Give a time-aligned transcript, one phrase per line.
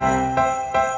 [0.00, 0.95] Thank you.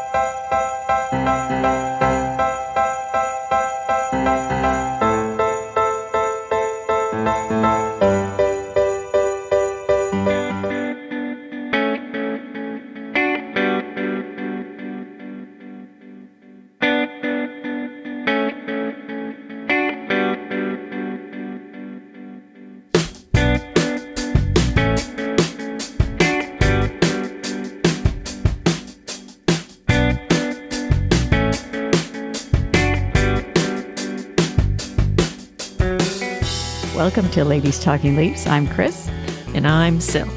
[37.18, 38.46] Welcome to Ladies Talking Leafs.
[38.46, 39.08] I'm Chris.
[39.52, 40.30] And I'm Sil.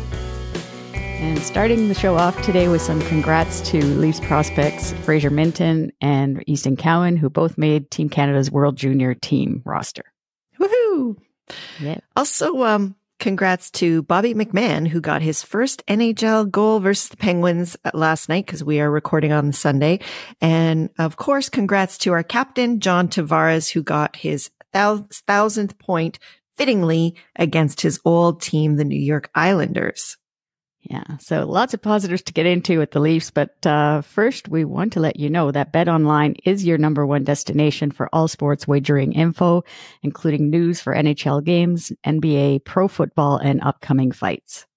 [0.96, 6.44] And starting the show off today with some congrats to Leafs prospects Fraser Minten and
[6.48, 10.06] Easton Cowan, who both made Team Canada's World Junior team roster.
[10.60, 11.18] Woohoo!
[11.80, 12.00] Yeah.
[12.16, 17.78] Also, um, congrats to Bobby McMann, who got his first NHL goal versus the Penguins
[17.94, 20.00] last night because we are recording on Sunday.
[20.42, 26.18] And of course, congrats to our captain, John Tavares, who got his thousandth point
[26.62, 30.16] fittingly against his old team, the New York Islanders.
[30.84, 34.64] Yeah, so lots of positives to get into with the Leafs, but uh, first we
[34.64, 38.28] want to let you know that Bet Online is your number one destination for all
[38.28, 39.64] sports wagering info,
[40.04, 44.68] including news for NHL games, NBA, pro football, and upcoming fights.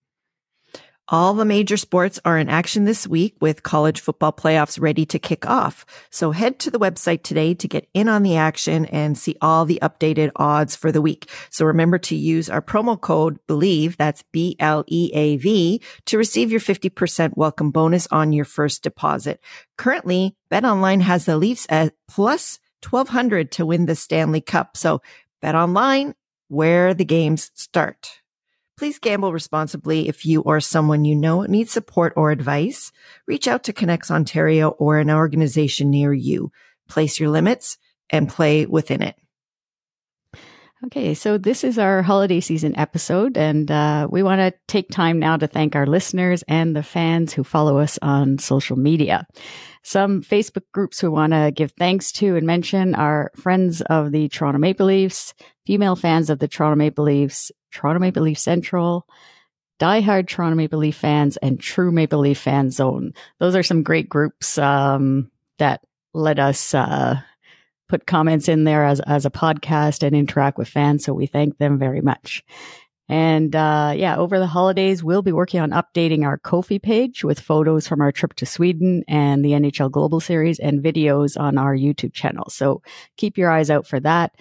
[1.11, 5.19] All the major sports are in action this week with college football playoffs ready to
[5.19, 5.85] kick off.
[6.09, 9.67] So head to the website today to get in on the action and see all
[9.67, 11.29] the updated odds for the week.
[11.51, 17.71] So remember to use our promo code BELIEVE, that's B-L-E-A-V, to receive your 50% welcome
[17.71, 19.41] bonus on your first deposit.
[19.77, 24.75] Currently, BetOnline has the Leafs at plus 1200 to win the Stanley Cup.
[24.75, 25.03] So
[25.43, 26.15] BetOnline,
[26.49, 28.23] where the games start.
[28.77, 30.09] Please gamble responsibly.
[30.09, 32.91] If you or someone you know needs support or advice,
[33.27, 36.51] reach out to ConnexOntario or an organization near you.
[36.89, 37.79] Place your limits
[38.11, 39.17] and play within it.
[40.87, 45.19] Okay, so this is our holiday season episode, and uh, we want to take time
[45.19, 49.27] now to thank our listeners and the fans who follow us on social media.
[49.83, 54.29] Some Facebook groups we want to give thanks to and mention are Friends of the
[54.29, 55.33] Toronto Maple Leafs,
[55.67, 59.07] Female Fans of the Toronto Maple Leafs, Toronto Maple Leaf Central,
[59.81, 63.13] diehard Toronto Maple Leaf fans, and True Maple Leaf Fan Zone.
[63.39, 65.81] Those are some great groups um, that
[66.13, 67.21] let us uh,
[67.89, 71.05] put comments in there as as a podcast and interact with fans.
[71.05, 72.45] So we thank them very much.
[73.07, 77.39] And uh, yeah, over the holidays, we'll be working on updating our Ko-fi page with
[77.39, 81.77] photos from our trip to Sweden and the NHL Global Series and videos on our
[81.77, 82.49] YouTube channel.
[82.49, 82.81] So
[83.19, 84.33] keep your eyes out for that.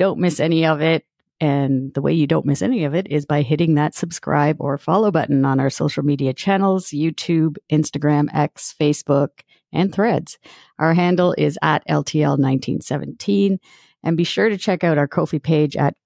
[0.00, 1.04] Don't miss any of it.
[1.42, 4.78] And the way you don't miss any of it is by hitting that subscribe or
[4.78, 9.42] follow button on our social media channels, YouTube, Instagram, X, Facebook,
[9.74, 10.38] and threads.
[10.78, 13.58] Our handle is at LTL1917.
[14.02, 15.96] And be sure to check out our Ko-fi page at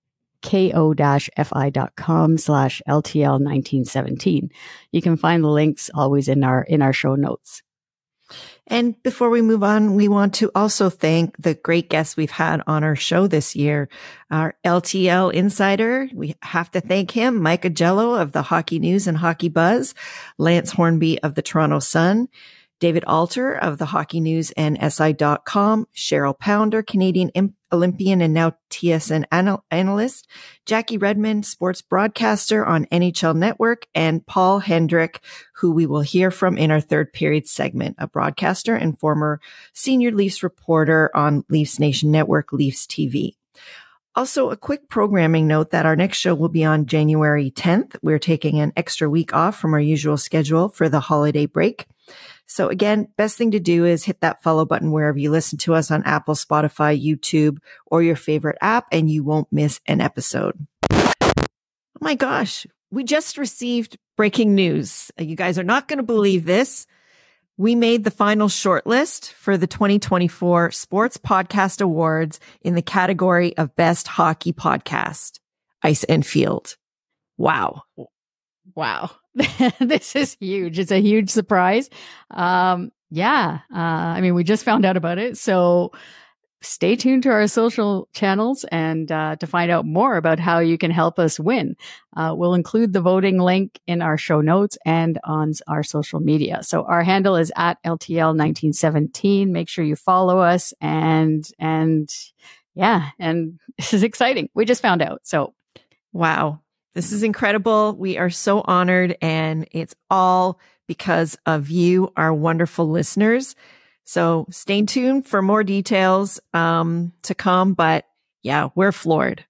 [0.42, 4.50] ko-fi.com slash LTL1917.
[4.90, 7.62] You can find the links always in our, in our show notes.
[8.66, 12.62] And before we move on, we want to also thank the great guests we've had
[12.66, 13.88] on our show this year.
[14.30, 19.18] Our LTL insider, we have to thank him, Mike Augello of the Hockey News and
[19.18, 19.94] Hockey Buzz,
[20.38, 22.28] Lance Hornby of the Toronto Sun,
[22.84, 27.30] David Alter of the Hockey News and SI.com, Cheryl Pounder, Canadian
[27.72, 30.28] Olympian and now TSN anal- analyst,
[30.66, 35.22] Jackie Redmond, sports broadcaster on NHL Network, and Paul Hendrick,
[35.54, 39.40] who we will hear from in our third period segment, a broadcaster and former
[39.72, 43.32] senior Leafs reporter on Leafs Nation Network, Leafs TV.
[44.14, 47.96] Also, a quick programming note that our next show will be on January 10th.
[48.02, 51.86] We're taking an extra week off from our usual schedule for the holiday break.
[52.46, 55.74] So again, best thing to do is hit that follow button wherever you listen to
[55.74, 60.66] us on Apple, Spotify, YouTube, or your favorite app, and you won't miss an episode.
[60.92, 62.66] Oh my gosh.
[62.90, 65.10] We just received breaking news.
[65.18, 66.86] Uh, you guys are not going to believe this.
[67.56, 73.76] We made the final shortlist for the 2024 Sports Podcast Awards in the category of
[73.76, 75.38] Best Hockey Podcast,
[75.82, 76.76] Ice and Field.
[77.36, 77.82] Wow.
[78.74, 79.10] Wow.
[79.80, 80.78] this is huge.
[80.78, 81.90] It's a huge surprise.
[82.30, 83.60] Um, Yeah.
[83.72, 85.36] Uh, I mean, we just found out about it.
[85.38, 85.92] So
[86.62, 90.78] stay tuned to our social channels and uh, to find out more about how you
[90.78, 91.76] can help us win.
[92.16, 96.62] Uh, we'll include the voting link in our show notes and on our social media.
[96.62, 99.48] So our handle is at LTL1917.
[99.48, 102.12] Make sure you follow us and, and
[102.74, 104.48] yeah, and this is exciting.
[104.54, 105.20] We just found out.
[105.24, 105.54] So
[106.12, 106.60] wow,
[106.94, 107.94] this is incredible.
[107.94, 113.56] We are so honored and it's all because of you, our wonderful listeners.
[114.04, 117.74] So stay tuned for more details um, to come.
[117.74, 118.06] But
[118.42, 119.44] yeah, we're floored.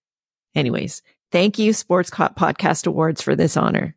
[0.54, 1.02] Anyways,
[1.32, 3.96] thank you, Sports Podcast Awards, for this honor.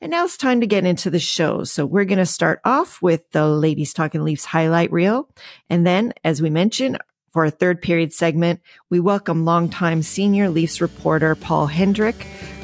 [0.00, 1.64] And now it's time to get into the show.
[1.64, 5.28] So we're going to start off with the Ladies Talking Leafs highlight reel.
[5.70, 6.98] And then, as we mentioned,
[7.36, 12.14] for our third period segment, we welcome longtime senior Leafs reporter Paul Hendrick,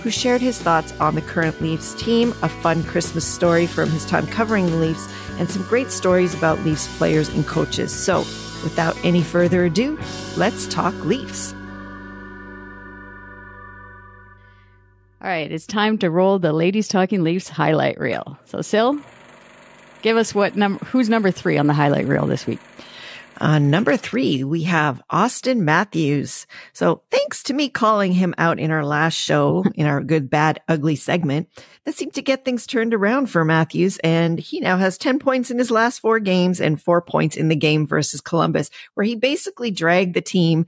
[0.03, 4.07] who shared his thoughts on the current Leafs team, a fun Christmas story from his
[4.07, 7.93] time covering the Leafs, and some great stories about Leafs players and coaches.
[7.93, 8.21] So,
[8.65, 10.01] without any further ado,
[10.39, 11.53] let's talk Leafs.
[15.21, 18.39] All right, it's time to roll the Ladies Talking Leafs highlight reel.
[18.47, 18.97] So, Sil,
[20.01, 22.59] give us what number who's number 3 on the highlight reel this week?
[23.43, 26.47] Uh, number three, we have Austin Matthews.
[26.73, 30.61] So thanks to me calling him out in our last show, in our good, bad,
[30.69, 31.49] ugly segment,
[31.85, 33.99] that seemed to get things turned around for Matthews.
[33.99, 37.49] And he now has 10 points in his last four games and four points in
[37.49, 40.67] the game versus Columbus, where he basically dragged the team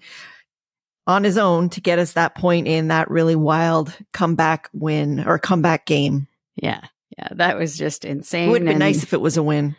[1.06, 5.38] on his own to get us that point in that really wild comeback win or
[5.38, 6.26] comeback game.
[6.56, 6.80] Yeah.
[7.16, 7.28] Yeah.
[7.36, 8.48] That was just insane.
[8.48, 9.76] It would have been nice if it was a win.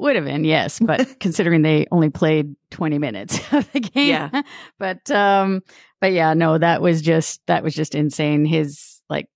[0.00, 4.08] Would have been, yes, but considering they only played 20 minutes of the game.
[4.08, 4.42] Yeah.
[4.78, 5.62] But um
[6.00, 8.46] but yeah, no, that was just that was just insane.
[8.46, 9.28] His like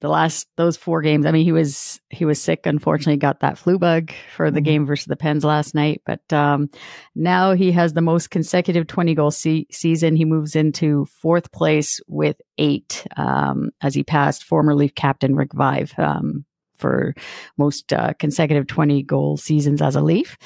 [0.00, 1.26] the last those four games.
[1.26, 2.66] I mean, he was he was sick.
[2.66, 4.64] Unfortunately, got that flu bug for the mm-hmm.
[4.64, 6.02] game versus the Pens last night.
[6.04, 6.70] But um,
[7.14, 10.16] now he has the most consecutive twenty goal se- season.
[10.16, 15.52] He moves into fourth place with eight um, as he passed former Leaf captain Rick
[15.52, 16.44] Vaive um,
[16.76, 17.14] for
[17.56, 20.36] most uh, consecutive 20 goal seasons as a Leaf.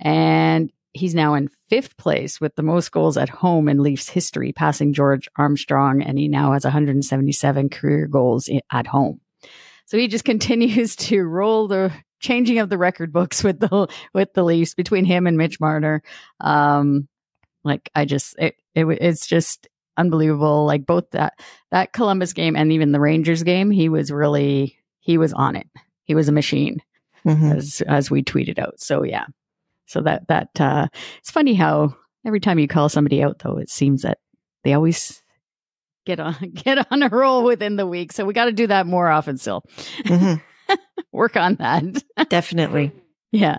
[0.00, 4.52] And he's now in fifth place with the most goals at home in Leafs history,
[4.52, 6.02] passing George Armstrong.
[6.02, 9.20] And he now has 177 career goals at home.
[9.86, 14.32] So he just continues to roll the changing of the record books with the with
[14.32, 16.02] the Leafs between him and Mitch Marner.
[16.40, 17.08] Um,
[17.64, 20.64] like I just it, it it's just unbelievable.
[20.64, 21.34] Like both that
[21.70, 25.68] that Columbus game and even the Rangers game, he was really he was on it.
[26.04, 26.82] He was a machine,
[27.26, 27.52] mm-hmm.
[27.52, 28.80] as as we tweeted out.
[28.80, 29.26] So yeah,
[29.86, 31.94] so that that uh, it's funny how
[32.26, 34.18] every time you call somebody out, though, it seems that
[34.64, 35.22] they always
[36.06, 38.12] get on get on a roll within the week.
[38.12, 39.62] So we got to do that more often, still.
[40.00, 40.74] Mm-hmm.
[41.12, 41.84] Work on that.
[42.30, 42.92] Definitely.
[43.30, 43.58] Yeah.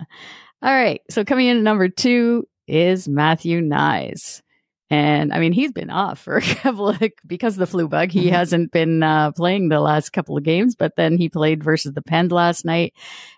[0.62, 1.00] All right.
[1.10, 4.42] So coming in at number two is Matthew Knies.
[4.88, 8.10] And I mean, he's been off for a couple of, because of the flu bug.
[8.10, 8.34] He mm-hmm.
[8.34, 12.02] hasn't been uh, playing the last couple of games, but then he played versus the
[12.02, 12.94] Pens last night.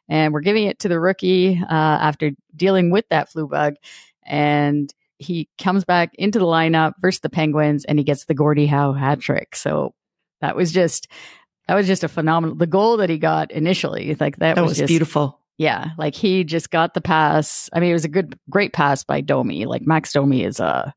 [0.08, 3.74] And we're giving it to the rookie uh, after dealing with that flu bug.
[4.24, 8.66] And he comes back into the lineup versus the Penguins and he gets the Gordie
[8.66, 9.56] Howe hat trick.
[9.56, 9.94] So
[10.40, 11.08] that was just,
[11.66, 14.72] that was just a phenomenal, the goal that he got initially, like that, that was,
[14.72, 15.40] was just, beautiful.
[15.56, 15.90] Yeah.
[15.98, 17.68] Like he just got the pass.
[17.72, 19.66] I mean, it was a good, great pass by Domi.
[19.66, 20.94] Like Max Domi is a,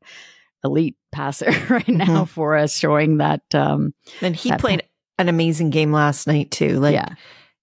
[0.64, 2.24] elite passer right now mm-hmm.
[2.24, 3.42] for us, showing that.
[3.54, 4.82] Um, and he that played
[5.18, 6.80] an amazing game last night too.
[6.80, 7.14] Like yeah.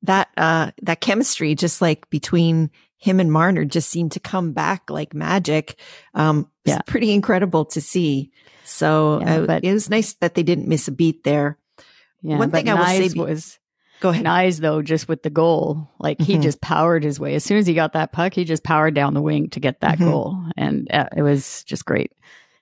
[0.03, 4.89] that, uh, that chemistry, just like between him and Marner, just seemed to come back
[4.89, 5.79] like magic.
[6.13, 6.79] Um, yeah.
[6.85, 8.31] pretty incredible to see.
[8.63, 11.57] So yeah, uh, but, it was nice that they didn't miss a beat there.
[12.21, 13.57] Yeah, One thing I will say was.
[14.01, 14.25] Go ahead.
[14.25, 16.41] Knies though, just with the goal, like he mm-hmm.
[16.41, 17.35] just powered his way.
[17.35, 19.81] As soon as he got that puck, he just powered down the wing to get
[19.81, 20.09] that mm-hmm.
[20.09, 22.13] goal, and uh, it was just great.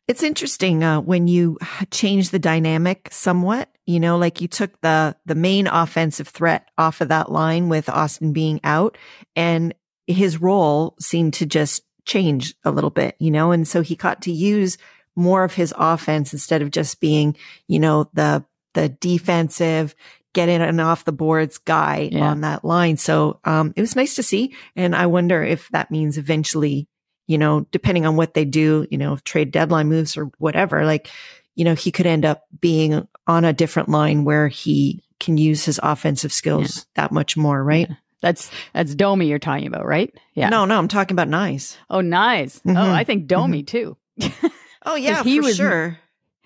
[0.07, 1.57] It's interesting uh, when you
[1.91, 3.69] change the dynamic somewhat.
[3.85, 7.89] You know, like you took the the main offensive threat off of that line with
[7.89, 8.97] Austin being out,
[9.35, 9.73] and
[10.07, 13.15] his role seemed to just change a little bit.
[13.19, 14.77] You know, and so he got to use
[15.15, 17.35] more of his offense instead of just being,
[17.67, 19.93] you know, the the defensive
[20.33, 22.29] get in and off the boards guy yeah.
[22.29, 22.95] on that line.
[22.95, 26.87] So um, it was nice to see, and I wonder if that means eventually
[27.27, 31.09] you know, depending on what they do, you know, trade deadline moves or whatever, like,
[31.55, 35.65] you know, he could end up being on a different line where he can use
[35.65, 36.83] his offensive skills yeah.
[36.95, 37.89] that much more, right?
[37.89, 37.95] Yeah.
[38.21, 40.13] That's that's Domi you're talking about, right?
[40.33, 40.49] Yeah.
[40.49, 41.77] No, no, I'm talking about Knies.
[41.89, 42.61] Oh, Knies.
[42.65, 42.77] Oh, mm-hmm.
[42.77, 44.27] Oh, I think Domi mm-hmm.
[44.29, 44.49] too.
[44.85, 45.99] oh yeah, he was, sure.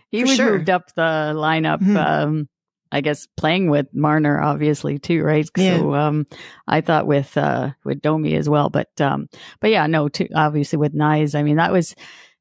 [0.09, 0.51] He for was sure.
[0.57, 1.79] moved up the lineup.
[1.79, 1.97] Mm-hmm.
[1.97, 2.49] Um,
[2.91, 5.47] I guess playing with Marner obviously too, right?
[5.55, 5.77] Yeah.
[5.77, 6.25] So um
[6.67, 9.27] I thought with uh with Domi as well, but um
[9.59, 11.95] but yeah, no, too obviously with Knies, I mean that was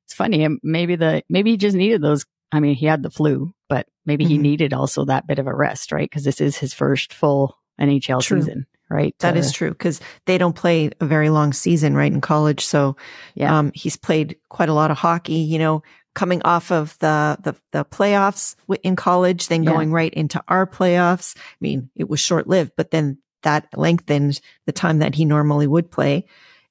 [0.07, 0.45] it's funny.
[0.45, 2.26] um, Maybe the maybe he just needed those.
[2.52, 4.40] I mean, he had the flu, but maybe he Mhm.
[4.40, 6.11] needed also that bit of a rest, right?
[6.11, 8.40] Because this is his first full NHL True.
[8.42, 9.14] season, right?
[9.21, 12.64] That Uh, is true because they don't play a very long season, right, in college.
[12.64, 12.97] So,
[13.37, 13.57] Yeah.
[13.57, 15.35] um, he's played quite a lot of hockey.
[15.35, 15.83] You know,
[16.14, 19.71] coming off of the the, the playoffs in college, then Yeah.
[19.71, 21.37] going right into our playoffs.
[21.37, 25.67] I mean, it was short lived, but then that lengthened the time that he normally
[25.67, 26.26] would play.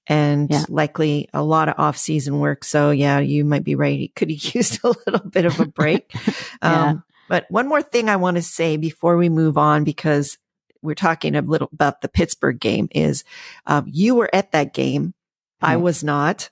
[0.08, 0.66] And Yeah.
[0.70, 2.64] likely a lot of off season work.
[2.64, 3.98] So yeah, you might be right.
[4.00, 6.12] He could have used a little bit of a break.
[6.64, 6.90] Yeah.
[6.90, 10.38] Um, but one more thing I want to say before we move on, because
[10.82, 13.24] we're talking a little about the Pittsburgh game is,
[13.68, 15.14] um, you were at that game.
[15.62, 16.50] I was not.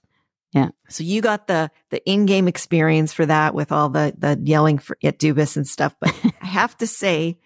[0.57, 0.69] Yeah.
[0.89, 4.97] So you got the, the in-game experience for that with all the, the yelling for
[5.03, 5.95] at Dubas and stuff.
[5.99, 7.37] But I have to say,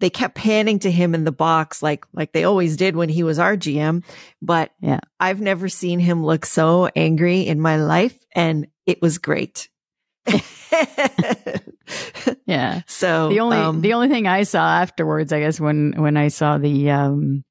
[0.00, 3.22] they kept panning to him in the box like, like they always did when he
[3.22, 4.04] was our GM.
[4.42, 5.00] But Yeah.
[5.18, 8.16] I've never seen him look so angry in my life.
[8.34, 9.68] And it was great.
[12.46, 12.82] yeah.
[12.86, 16.28] so the only um, the only thing I saw afterwards, I guess, when when I
[16.28, 17.44] saw the um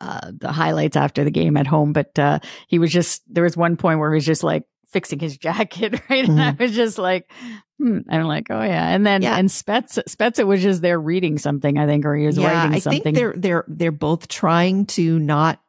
[0.00, 2.38] uh the highlights after the game at home, but uh
[2.68, 6.00] he was just there was one point where he was just like fixing his jacket,
[6.10, 6.28] right?
[6.28, 7.30] And I was just like,
[7.78, 7.98] hmm.
[8.08, 8.88] I'm like, oh yeah.
[8.88, 9.32] And then Mm-hmm.
[9.32, 9.38] Yeah.
[9.38, 12.74] and Spetz Spezza was just there reading something, I think, or he was yeah, writing
[12.74, 13.02] I something.
[13.02, 15.60] think they're they're they're both trying to not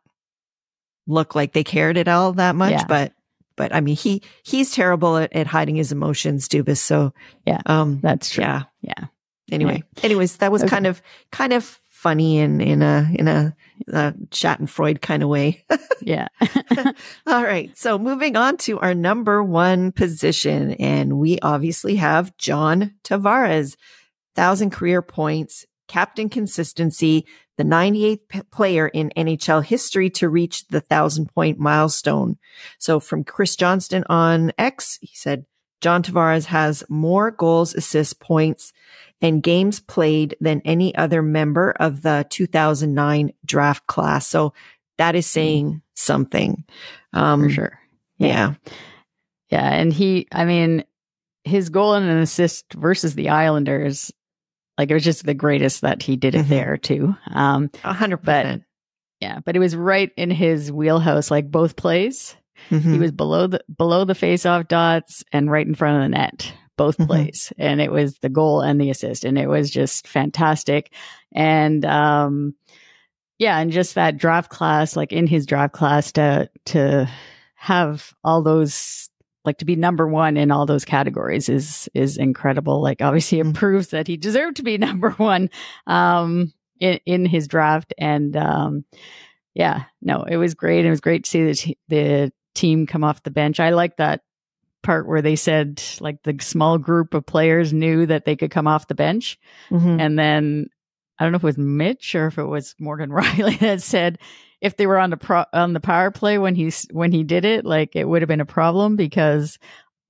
[1.08, 2.86] look like they cared at all that much, Yeah.
[2.88, 3.14] but
[3.58, 6.78] but I mean he he's terrible at, at hiding his emotions, Dubas.
[6.78, 7.14] So
[7.46, 7.62] Yeah.
[7.66, 8.44] um, That's true.
[8.44, 8.64] yeah.
[8.82, 9.06] Yeah.
[9.52, 10.70] Anyway, anyways, that was Okay.
[10.70, 13.56] kind of kind of funny in in a in a
[13.92, 15.66] uh, Schadenfreude kind of way.
[16.04, 16.30] Yeah.
[17.28, 17.78] All right.
[17.78, 20.72] So moving on to our number one position.
[20.74, 23.76] And we obviously have John Tavares,
[24.34, 30.82] thousand career points, captain consistency, the 98th p- player in NHL history to reach the
[30.82, 32.38] thousand point milestone.
[32.80, 35.46] So from Chris Johnston on X, he said,
[35.82, 38.72] John Tavares has more goals, assists, points,
[39.22, 44.28] and games played than any other member of the 2009 draft class.
[44.28, 44.54] So
[44.98, 46.64] that is saying something.
[47.14, 47.80] Um, for sure.
[48.18, 48.54] Yeah.
[49.50, 49.70] Yeah.
[49.70, 50.84] And he, I mean,
[51.44, 54.12] his goal and an assist versus the Islanders,
[54.78, 56.50] like it was just the greatest that he did it Mhm.
[56.50, 57.16] there too.
[57.32, 58.64] Um, A hundred But- percent.
[59.20, 62.36] yeah, but it was right in his wheelhouse, like both plays.
[62.70, 62.94] Mhm.
[62.94, 66.54] He was below the below the face-off dots and right in front of the net,
[66.82, 67.08] both Mhm.
[67.08, 70.92] plays, and it was the goal and the assist, and it was just fantastic.
[71.34, 72.56] And um,
[73.38, 77.08] yeah, and just that draft class, like in his draft class, to to
[77.56, 79.10] have all those
[79.46, 82.82] like to be number one in all those categories is is incredible.
[82.82, 83.54] Like obviously, it Mhm.
[83.56, 85.50] proves that he deserved to be number one
[85.88, 88.86] um, in in his draft, and um,
[89.54, 90.86] yeah, no, it was great.
[90.86, 93.60] It was great to see the t- the team come off the bench.
[93.60, 94.22] I like that
[94.84, 98.68] part where they said like the small group of players knew that they could come
[98.68, 99.38] off the bench,
[99.70, 100.00] Mhm.
[100.02, 100.68] and then
[101.20, 104.18] I don't know if it was Mitch or if it was Morgan Rielly that said
[104.60, 107.46] if they were on the pro- on the power play when he's when he did
[107.46, 109.58] it, like it would have been a problem because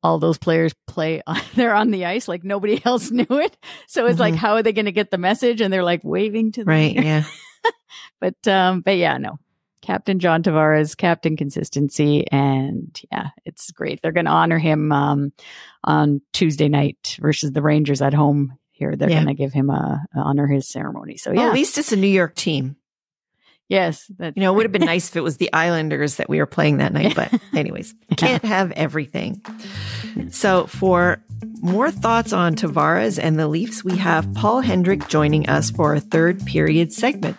[0.04, 1.22] all those players play
[1.56, 3.56] they're on the ice like nobody else knew it.
[3.88, 4.38] So it's like Mhm.
[4.38, 5.62] how are they going to get the message?
[5.62, 6.96] And they're like waving to the Right.
[6.96, 7.24] Yeah.
[8.20, 9.38] but um but yeah no
[9.82, 15.32] captain john tavares captain consistency and yeah it's great they're going to honor him um
[15.84, 19.24] on tuesday night versus the rangers at home here they're Yeah.
[19.24, 21.92] going to give him a, a honor his ceremony so Well, yeah at least it's
[21.92, 22.76] a New York team.
[23.70, 26.40] yes You know, it would have been nice if it was the Islanders that we
[26.40, 29.42] were playing that night, but anyways, can't have everything.
[30.30, 31.24] So for
[31.62, 36.00] more thoughts on Tavares and the Leafs, we have Paul Hendrick joining us for a
[36.02, 37.38] third period segment.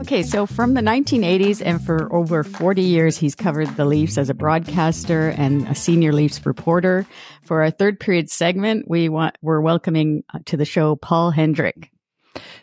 [0.00, 4.30] Okay, so from the 1980s and for over 40 years, he's covered the Leafs as
[4.30, 7.04] a broadcaster and a senior Leafs reporter.
[7.42, 11.90] For our third period segment, we want we're welcoming uh, to the show Paul Hendrick.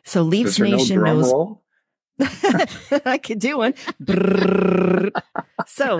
[0.05, 1.64] So Leafs there no Nation knows roll?
[3.05, 3.73] I could do one.
[5.67, 5.99] So,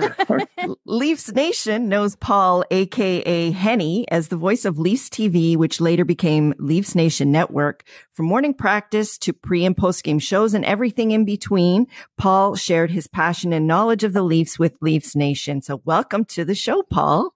[0.86, 6.54] Leafs Nation knows Paul, aka Henny, as the voice of Leafs TV, which later became
[6.58, 7.84] Leafs Nation Network.
[8.14, 12.90] From morning practice to pre and post game shows and everything in between, Paul shared
[12.90, 15.60] his passion and knowledge of the Leafs with Leafs Nation.
[15.60, 17.34] So, welcome to the show, Paul.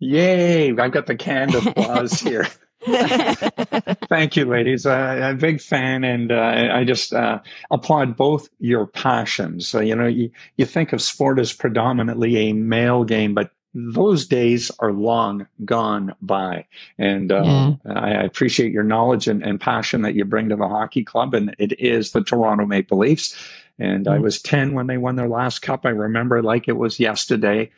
[0.00, 0.76] Yay!
[0.76, 2.46] I've got the canned applause here.
[4.08, 4.86] Thank you, ladies.
[4.86, 9.68] Uh, I'm a big fan, and uh, I just uh, applaud both your passions.
[9.68, 14.26] So, you know, you, you think of sport as predominantly a male game, but those
[14.26, 16.66] days are long gone by.
[16.98, 17.42] And uh,
[17.84, 17.92] yeah.
[17.92, 21.32] I appreciate your knowledge and, and, passion that you bring to the hockey club.
[21.34, 23.34] And it is the Toronto Maple Leafs.
[23.78, 24.14] And mm-hmm.
[24.14, 25.86] I was 10 when they won their last cup.
[25.86, 27.70] I remember like it was yesterday.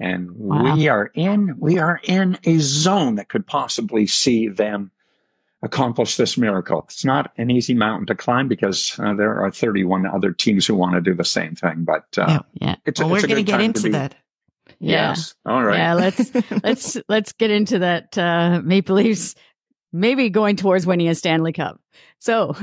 [0.00, 0.74] And wow.
[0.74, 4.90] we are in, we are in a zone that could possibly see them
[5.62, 6.84] accomplish this miracle.
[6.88, 10.74] It's not an easy mountain to climb because uh, there are 31 other teams who
[10.74, 11.84] want to do the same thing.
[11.84, 12.76] But uh, yeah, yeah.
[12.86, 14.14] It's, well, it's we're going to get into be, that.
[14.78, 15.10] Yeah.
[15.10, 15.34] Yes.
[15.44, 15.76] All right.
[15.76, 15.94] Yeah.
[15.94, 16.30] Let's
[16.62, 18.16] let's let's get into that.
[18.16, 19.34] Uh, Maple Leafs
[19.92, 21.80] maybe going towards winning a Stanley Cup.
[22.18, 22.56] So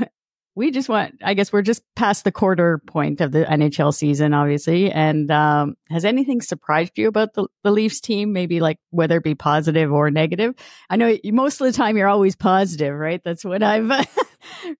[0.58, 1.14] we just want.
[1.22, 4.90] I guess we're just past the quarter point of the NHL season, obviously.
[4.90, 8.32] And um, has anything surprised you about the, the Leafs team?
[8.32, 10.56] Maybe like whether it be positive or negative.
[10.90, 13.22] I know you, most of the time you're always positive, right?
[13.24, 14.06] That's what I've right.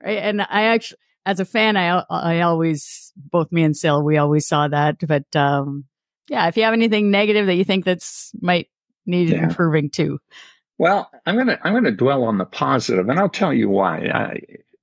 [0.05, 4.49] And I actually, as a fan, I I always both me and Sil, we always
[4.49, 5.85] saw that, but um,
[6.29, 8.67] yeah, if you have anything negative that you think that's might
[9.07, 9.45] need yeah.
[9.45, 10.19] improving too.
[10.77, 13.99] Well, I'm gonna I'm gonna dwell on the positive, and I'll tell you why.
[14.13, 14.41] I,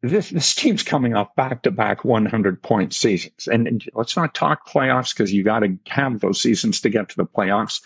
[0.10, 4.34] this this team's coming off back to back 100 point seasons, and, and let's not
[4.34, 7.82] talk playoffs because you got to have those seasons to get to the playoffs.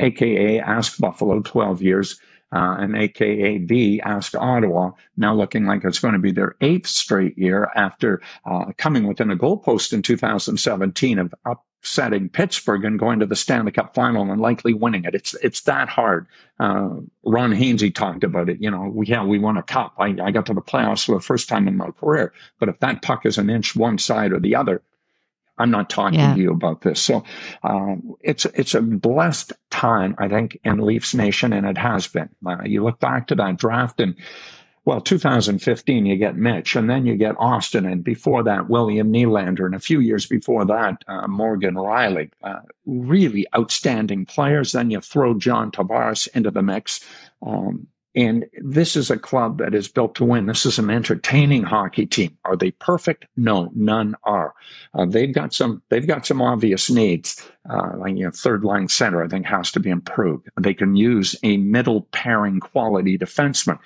[0.00, 2.20] AKA ask Buffalo 12 years,
[2.52, 6.88] uh, and AKA B asked Ottawa, now looking like it's going to be their eighth
[6.88, 12.98] straight year after uh, coming within a goalpost in 2017 of up setting Pittsburgh and
[12.98, 15.14] going to the Stanley Cup final and likely winning it.
[15.14, 16.26] It's it's that hard.
[16.58, 18.60] Uh, Ron Hainsey talked about it.
[18.60, 19.94] You know, we yeah we won a cup.
[19.98, 22.32] I, I got to the playoffs for the first time in my career.
[22.58, 24.82] But if that puck is an inch one side or the other,
[25.58, 26.34] I'm not talking yeah.
[26.34, 27.00] to you about this.
[27.00, 27.24] So
[27.62, 32.30] um, it's it's a blessed time, I think, in Leafs Nation, and it has been.
[32.44, 34.16] Uh, you look back to that draft and
[34.84, 39.64] well, 2015, you get Mitch, and then you get Austin, and before that, William Nylander,
[39.64, 42.30] and a few years before that, uh, Morgan Rielly.
[42.42, 44.72] Uh, really outstanding players.
[44.72, 47.00] Then you throw John Tavares into the mix.
[47.40, 47.86] Um,
[48.16, 50.46] and this is a club that is built to win.
[50.46, 52.36] This is an entertaining hockey team.
[52.44, 53.24] Are they perfect?
[53.36, 54.54] No, none are.
[54.94, 55.82] Uh, they've got some.
[55.88, 57.44] They've got some obvious needs.
[57.68, 60.48] Uh, like you know, third line center, I think has to be improved.
[60.60, 63.80] They can use a middle pairing quality defenseman.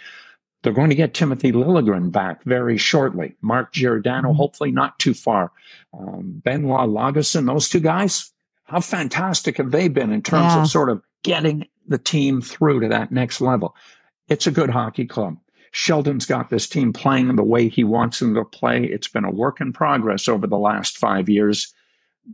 [0.63, 3.37] They're going to get Timothy Liljegren back very shortly.
[3.41, 4.37] Mark Giordano, mm-hmm.
[4.37, 5.53] hopefully not too far.
[5.97, 8.33] Um, Benoit Lagesson, those two guys,
[8.65, 10.63] how fantastic have they been in terms yeah.
[10.63, 13.77] of sort of getting the team through to that next level?
[14.29, 15.39] It's a good hockey club.
[15.71, 18.85] Sheldon's got this team playing the way he wants them to play.
[18.85, 21.73] It's been a work in progress over the last five years.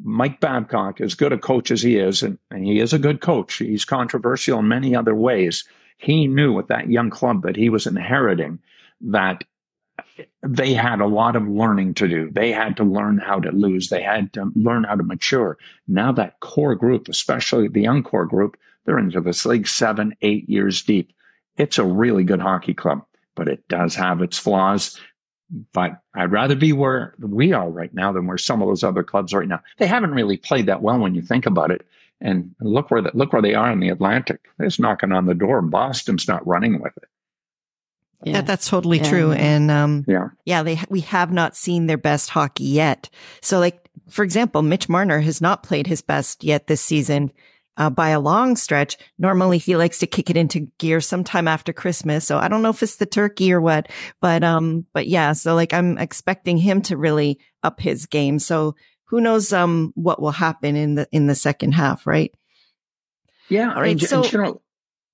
[0.02, 3.20] Mike Babcock, as good a coach as he is, and, and he is a good
[3.20, 5.64] coach, he's controversial in many other ways
[5.96, 8.58] he knew with that young club that he was inheriting
[9.00, 9.44] that
[10.42, 12.30] they had a lot of learning to do.
[12.30, 13.88] They had to learn how to lose.
[13.88, 15.56] They had to learn how to mature.
[15.86, 20.48] Now that core group, especially the young core group, they're into this league seven, eight
[20.48, 21.12] years deep.
[21.56, 23.04] It's a really good hockey club,
[23.34, 25.00] but it does have its flaws.
[25.72, 29.04] But I'd rather be where we are right now than where some of those other
[29.04, 29.60] clubs are right now.
[29.78, 31.86] They haven't really played that well when you think about it.
[32.20, 34.40] And look where the, look where they are in the Atlantic.
[34.58, 35.60] They're knocking on the door.
[35.60, 37.08] Boston's not running with it.
[38.24, 39.10] Yeah, that's totally yeah.
[39.10, 39.32] true.
[39.32, 43.10] And um, yeah, yeah, they we have not seen their best hockey yet.
[43.42, 47.30] So, like for example, Mitch Marner has not played his best yet this season.
[47.76, 48.96] Uh, by a long stretch.
[49.18, 52.24] Normally he likes to kick it into gear sometime after Christmas.
[52.24, 55.32] So I don't know if it's the turkey or what, but, um, but yeah.
[55.32, 58.38] So like I'm expecting him to really up his game.
[58.38, 58.76] So
[59.14, 62.34] who knows um what will happen in the in the second half, right?
[63.48, 64.60] Yeah, All right, and, so, and, you know,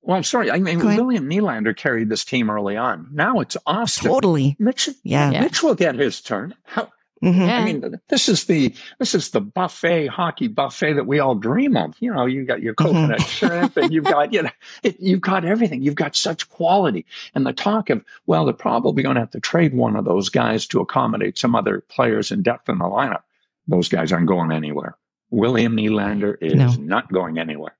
[0.00, 0.50] well, I'm sorry.
[0.50, 3.08] I mean, William Nylander carried this team early on.
[3.12, 4.10] Now it's Austin.
[4.10, 4.56] Totally.
[4.58, 5.28] Mitch, yeah.
[5.30, 6.54] Mitch will get his turn.
[6.62, 6.88] How,
[7.22, 7.42] Mm-hmm.
[7.42, 11.76] I mean, this is the this is the buffet hockey buffet that we all dream
[11.76, 11.94] of.
[12.00, 12.94] You know, you got your mm-hmm.
[12.94, 13.46] coconut mm-hmm.
[13.46, 14.50] shrimp, and you've got you know,
[14.82, 15.82] it, you've got everything.
[15.82, 17.04] You've got such quality.
[17.34, 20.30] And the talk of well, they're probably going to have to trade one of those
[20.30, 23.22] guys to accommodate some other players in depth in the lineup
[23.70, 24.96] those guys aren't going anywhere.
[25.30, 26.72] William Nylander is no.
[26.84, 27.76] not going anywhere.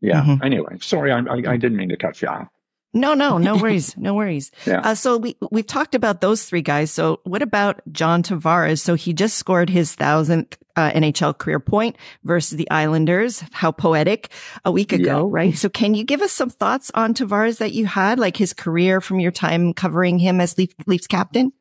[0.00, 0.22] Yeah.
[0.22, 0.44] Mm-hmm.
[0.44, 2.48] Anyway, sorry, I, I, I, didn't mean to cut you off.
[2.92, 4.50] No, no, no worries, no worries.
[4.66, 4.80] yeah.
[4.80, 6.90] Uh, so we we've talked about those three guys.
[6.90, 8.80] So what about John Tavares?
[8.80, 13.44] So he just scored his thousandth uh, NHL career point versus the Islanders.
[13.52, 14.30] How poetic!
[14.64, 15.30] A week ago, yeah.
[15.30, 15.56] right?
[15.56, 19.00] So can you give us some thoughts on Tavares that you had, like his career
[19.00, 21.52] from your time covering him as Leaf, Leafs captain?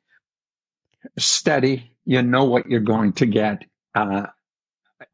[1.18, 3.64] Steady, you know what you're going to get.
[3.96, 4.28] Uh,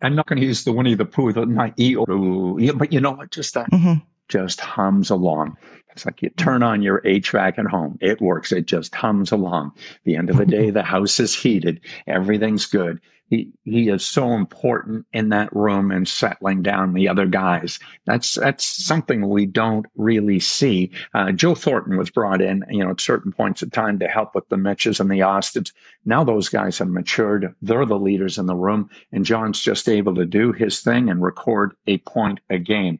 [0.01, 3.31] I'm not going to use the Winnie the Pooh, the not but you know what?
[3.31, 4.03] Just that mm-hmm.
[4.27, 5.57] just hums along.
[5.91, 7.97] It's like you turn on your HVAC at home.
[8.01, 8.51] It works.
[8.51, 9.71] It just hums along.
[10.03, 11.81] the end of the day, the house is heated.
[12.05, 13.01] Everything's good.
[13.29, 17.79] He he is so important in that room and settling down the other guys.
[18.05, 20.91] That's that's something we don't really see.
[21.13, 24.33] Uh, Joe Thornton was brought in, you know, at certain points of time to help
[24.33, 25.73] with the Mitches and the Austins.
[26.05, 27.53] Now those guys have matured.
[27.61, 31.21] They're the leaders in the room, and John's just able to do his thing and
[31.21, 32.99] record a point a game.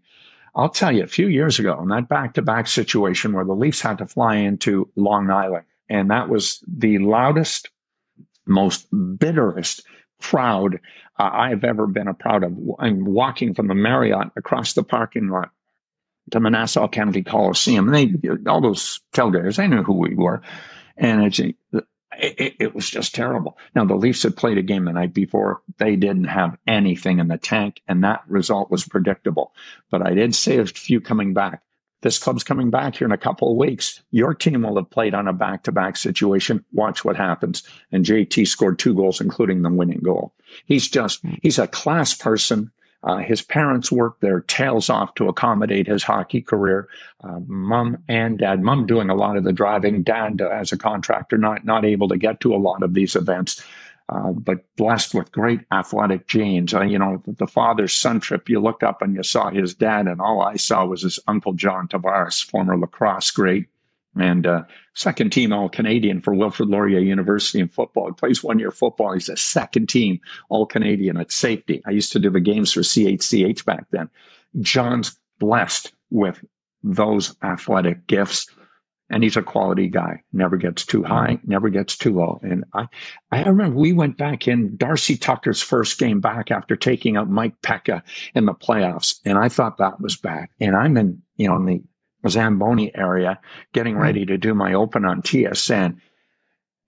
[0.55, 3.99] I'll tell you, a few years ago, in that back-to-back situation where the Leafs had
[3.99, 7.69] to fly into Long Island, and that was the loudest,
[8.47, 8.87] most
[9.19, 9.83] bitterest
[10.21, 10.79] crowd
[11.19, 12.57] uh, I have ever been a proud of.
[12.79, 15.51] I'm walking from the Marriott across the parking lot
[16.31, 17.93] to the Nassau County Coliseum.
[17.93, 20.41] And they, all those tailgaters, they knew who we were.
[20.97, 21.55] And it's, it,
[22.17, 23.57] it, it, was just terrible.
[23.75, 25.61] Now, the Leafs had played a game the night before.
[25.77, 29.53] They didn't have anything in the tank, and that result was predictable.
[29.91, 31.61] But I did say a few coming back.
[32.01, 34.01] This club's coming back here in a couple of weeks.
[34.11, 36.63] Your team will have played on a back to back situation.
[36.71, 37.63] Watch what happens.
[37.91, 40.33] And JT scored two goals, including the winning goal.
[40.65, 42.71] He's just, he's a class person.
[43.03, 46.87] Uh, his parents worked their tails off to accommodate his hockey career.
[47.23, 51.37] Uh, mom and dad, mom doing a lot of the driving, dad as a contractor,
[51.37, 53.63] not, not able to get to a lot of these events.
[54.09, 56.73] Uh, but blessed with great athletic genes.
[56.73, 60.07] Uh, you know, the father's son trip, you looked up and you saw his dad,
[60.07, 63.67] and all I saw was his uncle John Tavares, former lacrosse great
[64.19, 68.07] and uh, second team All Canadian for Wilfrid Laurier University in football.
[68.07, 69.13] He plays one year football.
[69.13, 71.81] He's a second team All Canadian at safety.
[71.85, 74.09] I used to do the games for CHCH back then.
[74.59, 76.43] John's blessed with
[76.83, 78.47] those athletic gifts
[79.09, 80.21] and he's a quality guy.
[80.33, 82.39] Never gets too high, never gets too low.
[82.43, 82.87] And I,
[83.31, 87.61] I remember we went back in Darcy Tucker's first game back after taking out Mike
[87.61, 88.01] Peca
[88.35, 90.47] in the playoffs, and I thought that was bad.
[90.59, 91.81] And I'm in, you know, in the
[92.29, 93.39] Zamboni area,
[93.73, 95.97] getting ready to do my open on TSN.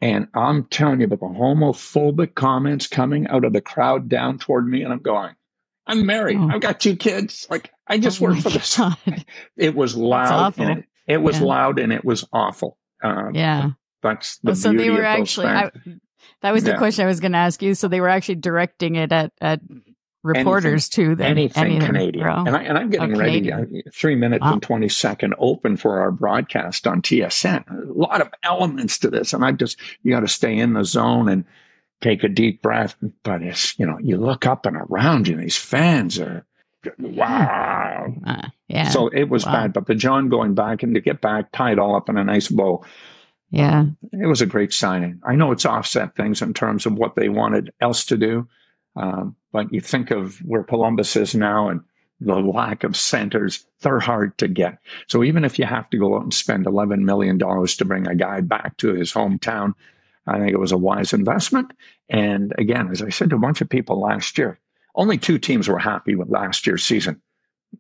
[0.02, 4.68] And I'm telling you, about the homophobic comments coming out of the crowd down toward
[4.68, 5.36] me, and I'm going,
[5.86, 6.38] I'm married.
[6.38, 6.50] Oh.
[6.52, 7.48] I've got two kids.
[7.50, 8.78] Like I just oh work for this.
[8.78, 8.96] God.
[9.58, 10.58] It was loud.
[10.60, 11.46] And it, it was yeah.
[11.46, 12.78] loud and it was awful.
[13.04, 13.72] Uh, yeah.
[14.02, 15.48] That's the so they were actually.
[15.48, 15.72] I,
[16.42, 16.78] that was the yeah.
[16.78, 17.74] question I was going to ask you.
[17.74, 19.60] So they were actually directing it at at
[20.24, 21.16] reporters anything, too.
[21.16, 23.52] Then anything, anything Canadian, and, I, and I'm getting oh, ready.
[23.52, 24.54] Uh, three minutes wow.
[24.54, 27.90] and twenty second open for our broadcast on TSN.
[27.90, 30.86] A lot of elements to this, and I just you got to stay in the
[30.86, 31.46] zone and
[32.02, 32.96] take a deep breath.
[33.24, 36.46] But it's you know you look up and around you, these fans are
[37.00, 38.14] wow.
[38.26, 38.90] Uh, yeah.
[38.90, 39.54] So it was wow.
[39.54, 42.18] bad, but the John going back and to get back, tie it all up in
[42.18, 42.84] a nice bow.
[43.52, 43.86] Yeah.
[44.14, 45.22] it was a great signing.
[45.26, 48.48] I know it's offset things in terms of what they wanted else to do.
[48.96, 51.82] Um, but you think of where Columbus is now and
[52.22, 54.78] the lack of centers, they're hard to get.
[55.08, 58.16] So even if you have to go out and spend $11 million to bring a
[58.16, 59.74] guy back to his hometown,
[60.28, 61.72] I think it was a wise investment.
[62.10, 64.60] And again, as I said to a bunch of people last year,
[64.96, 67.22] only two teams were happy with last year's season.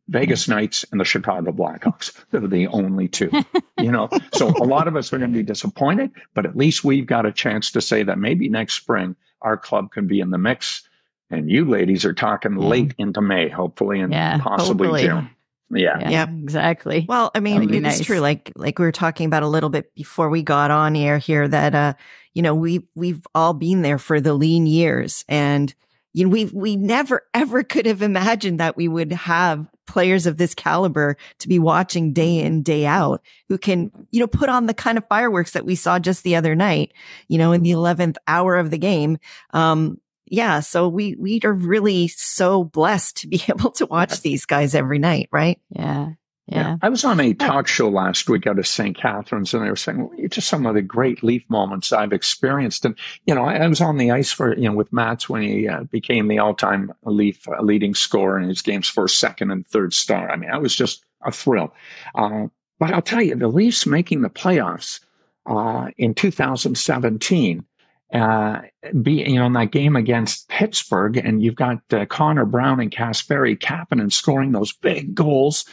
[0.08, 2.14] Vegas Knights and the Chicago Blackhawks.
[2.32, 3.32] They're the only two,
[3.80, 4.10] you know.
[4.34, 7.26] So a lot of us are going to be disappointed, but at least we've got
[7.26, 10.88] a chance to say that maybe next spring our club can be in the mix.
[11.32, 12.68] And you ladies are talking yeah.
[12.68, 15.08] late into May, hopefully, and yeah, possibly hopefully.
[15.08, 15.30] June.
[15.72, 16.10] Yeah.
[16.10, 16.28] yeah.
[16.28, 17.06] exactly.
[17.08, 18.06] Well, I mean, it's nice.
[18.06, 18.20] true.
[18.20, 21.48] Like, like we were talking about a little bit before we got on air here
[21.48, 21.94] that, uh,
[22.34, 25.74] you know, we, we've all been there for the lean years and,
[26.14, 30.38] you know, we, we never ever could have imagined that we would have players of
[30.38, 34.66] this caliber to be watching day in, day out who can, you know, put on
[34.66, 36.94] the kind of fireworks that we saw just the other night,
[37.28, 39.18] you know, in the 11th hour of the game.
[39.52, 40.60] Um, yeah.
[40.60, 45.00] So we, we are really so blessed to be able to watch these guys every
[45.00, 45.28] night.
[45.32, 45.60] Right.
[45.70, 46.12] Yeah.
[46.52, 46.78] Yeah.
[46.82, 48.98] I was on a talk show last week out of St.
[48.98, 52.86] Catharines, and they were saying, well, just some of the great Leaf moments I've experienced.
[52.86, 55.44] And, you know, I, I was on the ice for, you know, with Mats when
[55.44, 59.52] he uh, became the all time Leaf uh, leading scorer in his games first, second,
[59.52, 60.32] and third star.
[60.32, 61.74] I mean, that was just a thrill.
[62.16, 62.48] Uh,
[62.80, 65.02] but I'll tell you, the Leafs making the playoffs
[65.46, 67.66] uh, in 2017.
[68.12, 68.62] Uh,
[69.04, 72.90] be you know in that game against Pittsburgh, and you've got uh, Connor Brown and
[72.90, 75.66] Kasperi Kapanen scoring those big goals.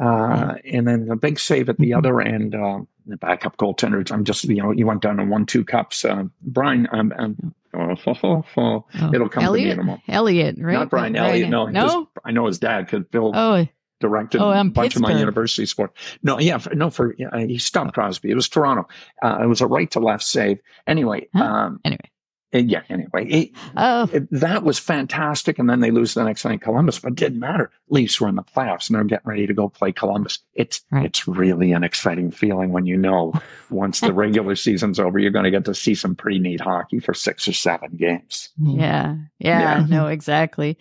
[0.00, 1.98] Uh, and then the big save at the mm-hmm.
[1.98, 4.10] other end, uh, the backup goaltender.
[4.10, 6.04] I'm just, you know, you went down to one, two cups.
[6.04, 9.64] Uh, Brian, um, um, oh, oh, oh, it'll come Elliot?
[9.64, 10.02] to me in a moment.
[10.08, 10.74] Elliot, right?
[10.74, 11.50] Not Brian Elliott.
[11.50, 11.86] No, no?
[11.86, 13.66] Just, I know his dad because Bill oh.
[14.00, 15.10] directed oh, um, a bunch Pittsburgh.
[15.10, 15.92] of my university sport.
[16.22, 18.30] No, yeah, for, no, for he stopped Crosby.
[18.30, 18.88] It was Toronto.
[19.22, 20.58] Uh, it was a right to left save.
[20.86, 21.44] Anyway, huh?
[21.44, 22.10] um, anyway,
[22.52, 24.08] yeah, anyway, it, oh.
[24.12, 25.58] It, that was fantastic.
[25.58, 27.70] And then they lose the next night Columbus, but it didn't matter.
[27.88, 30.38] Leafs were in the playoffs and they're getting ready to go play Columbus.
[30.54, 31.06] It's right.
[31.06, 33.32] it's really an exciting feeling when you know
[33.70, 37.00] once the regular season's over, you're going to get to see some pretty neat hockey
[37.00, 38.50] for six or seven games.
[38.60, 39.86] Yeah, yeah, yeah.
[39.88, 40.78] no, exactly.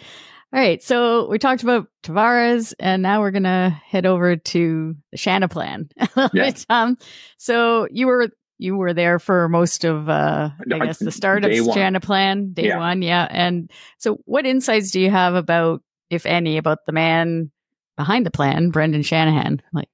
[0.54, 5.18] All right, so we talked about Tavares, and now we're gonna head over to the
[5.18, 5.90] Shanaplan.
[6.34, 6.52] yeah.
[6.70, 6.98] um,
[7.38, 8.32] so you were
[8.62, 12.78] you were there for most of, uh, I guess, the start of Shanaplan, day yeah.
[12.78, 13.02] one.
[13.02, 13.28] Yeah.
[13.30, 17.50] And so, what insights do you have about, if any, about the man
[17.98, 19.64] behind the plan, Brendan Shanahan?
[19.74, 19.90] Like,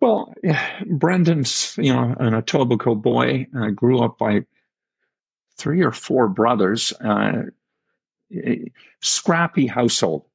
[0.00, 0.34] well,
[0.86, 4.44] Brendan's, you know, an Etobicoke boy, uh, grew up by
[5.56, 7.44] three or four brothers, uh,
[9.00, 10.26] scrappy household.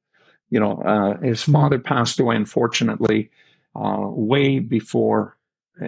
[0.50, 1.52] You know, uh, his hmm.
[1.52, 3.30] father passed away, unfortunately,
[3.76, 5.37] uh, way before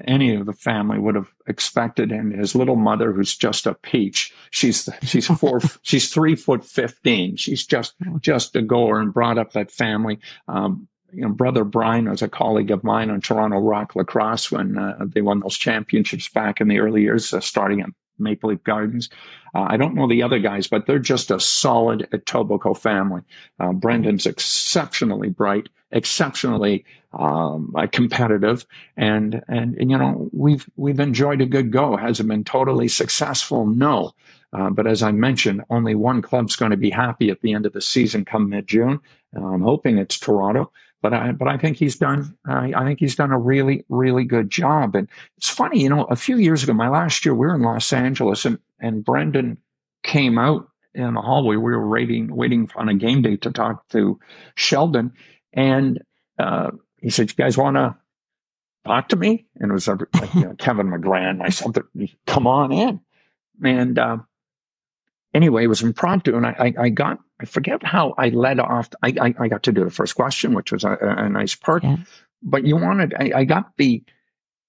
[0.05, 2.13] any of the family would have expected.
[2.13, 7.37] And his little mother, who's just a peach, she's she's four, she's three foot fifteen.
[7.37, 10.19] She's just just a goer and brought up that family.
[10.49, 14.79] Um, you know, brother Brian was a colleague of mine on Toronto Rock Lacrosse when
[14.79, 18.63] uh, they won those championships back in the early years, uh, starting at Maple Leaf
[18.63, 19.09] Gardens.
[19.55, 23.23] Uh, I don't know the other guys, but they're just a solid Etobicoke family.
[23.59, 31.01] Uh, Brendan's exceptionally bright, exceptionally um, uh, competitive, and, and, and you know we've we've
[31.01, 31.97] enjoyed a good go.
[31.97, 33.67] Has it been totally successful?
[33.67, 34.13] No.
[34.53, 37.67] Uh, but as I mentioned, only one club's going to be happy at the end
[37.67, 38.99] of the season come mid June.
[39.37, 43.17] I'm hoping it's Toronto but I, but I think he's done, uh, I think he's
[43.17, 44.95] done a really, really good job.
[44.95, 47.63] And it's funny, you know, a few years ago, my last year, we were in
[47.63, 49.59] Los Angeles and, and Brendan
[50.03, 51.57] came out in the hallway.
[51.57, 54.19] We were waiting, waiting on a game day to talk to
[54.57, 55.13] Sheldon.
[55.53, 56.03] And,
[56.39, 57.97] uh, he said, you guys want to
[58.85, 59.47] talk to me?
[59.57, 60.01] And it was like
[60.35, 61.77] you know, Kevin McGran, myself,
[62.27, 63.01] come on in.
[63.63, 64.19] And, uh,
[65.35, 68.89] anyway, it was impromptu, and I, I, I, got I forget how I led off.
[69.03, 71.83] I, I, I got to do the first question, which was a, a nice perk.
[71.83, 71.97] Yeah.
[72.43, 74.03] But you wanted I, I got the,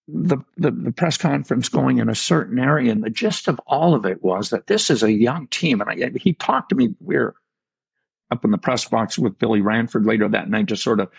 [0.07, 3.93] the the the press conference going in a certain area, and the gist of all
[3.93, 5.81] of it was that this is a young team.
[5.81, 6.95] And I, he talked to me.
[6.99, 7.33] We are
[8.31, 11.09] up in the press box with Billy Ranford later that night, just sort of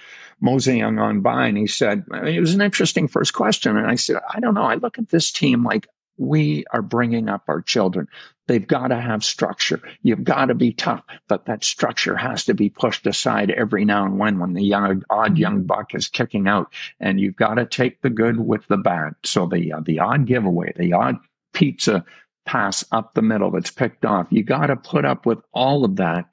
[0.41, 4.17] moseying on by, and he said it was an interesting first question, and I said
[4.29, 4.63] I don't know.
[4.63, 5.87] I look at this team like
[6.19, 8.09] we are bringing up our children.
[8.47, 9.81] They've got to have structure.
[10.03, 14.05] You've got to be tough, but that structure has to be pushed aside every now
[14.05, 16.73] and when, when the young, odd young buck is kicking out.
[17.01, 19.15] And you've got to take the good with the bad.
[19.25, 21.17] So the, uh, the odd giveaway, the odd
[21.53, 22.05] pizza
[22.45, 25.97] pass up the middle that's picked off, you got to put up with all of
[25.97, 26.27] that.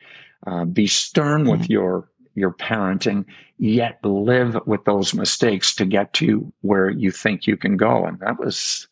[0.48, 1.72] Uh, be stern with mm-hmm.
[1.74, 3.26] your your parenting,
[3.58, 8.06] yet live with those mistakes to get to where you think you can go.
[8.06, 8.88] And that was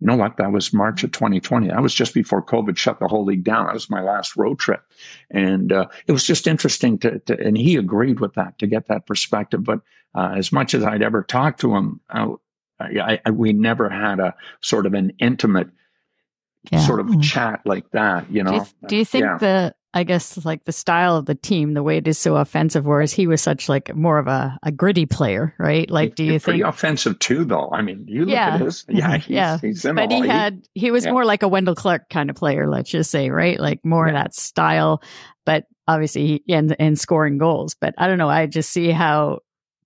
[0.00, 0.36] you know what?
[0.36, 1.68] That was March of 2020.
[1.68, 3.66] That was just before COVID shut the whole league down.
[3.66, 4.82] That was my last road trip.
[5.30, 8.88] And uh, it was just interesting to, to, and he agreed with that to get
[8.88, 9.64] that perspective.
[9.64, 9.80] But
[10.14, 12.32] uh, as much as I'd ever talked to him, uh,
[12.78, 15.70] I, I, we never had a sort of an intimate
[16.70, 16.80] yeah.
[16.80, 17.20] sort of mm-hmm.
[17.20, 18.50] chat like that, you know?
[18.50, 19.38] Do you, do you think yeah.
[19.38, 22.84] the I guess like the style of the team, the way it is so offensive,
[22.84, 25.90] whereas he was such like more of a, a gritty player, right?
[25.90, 27.70] Like, do you he's think pretty offensive too, though?
[27.72, 28.56] I mean, you look yeah.
[28.56, 29.14] at his, yeah, mm-hmm.
[29.22, 29.58] he's, yeah.
[29.58, 31.12] He's but he had he was yeah.
[31.12, 33.58] more like a Wendell Clark kind of player, let's just say, right?
[33.58, 34.12] Like more yeah.
[34.12, 35.02] that style,
[35.46, 37.74] but obviously and and scoring goals.
[37.74, 38.28] But I don't know.
[38.28, 39.38] I just see how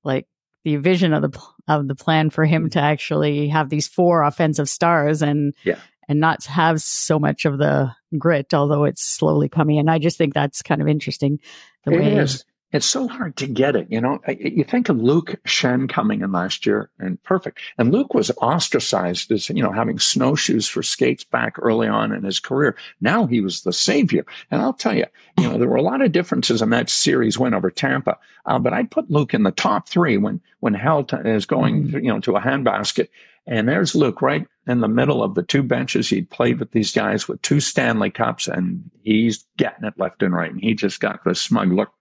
[0.02, 0.26] like
[0.64, 2.70] the vision of the of the plan for him mm-hmm.
[2.70, 5.78] to actually have these four offensive stars and yeah
[6.10, 9.78] and not have so much of the grit, although it's slowly coming.
[9.78, 11.38] And I just think that's kind of interesting.
[11.84, 12.44] The it way is.
[12.72, 13.88] It's so hard to get it.
[13.90, 17.58] You know, you think of Luke Schenn coming in last year and perfect.
[17.78, 22.22] And Luke was ostracized as, you know, having snowshoes for skates back early on in
[22.22, 22.76] his career.
[23.00, 24.24] Now he was the savior.
[24.50, 25.06] And I'll tell you,
[25.38, 28.18] you know, there were a lot of differences in that series win over Tampa.
[28.46, 31.98] Uh, but I'd put Luke in the top three when, when Hell is going, mm-hmm.
[31.98, 33.08] you know, to a handbasket
[33.46, 36.08] and there's Luke right in the middle of the two benches.
[36.08, 40.32] He'd played with these guys with two Stanley Cups, and he's getting it left and
[40.34, 40.52] right.
[40.52, 41.92] And he just got this smug look.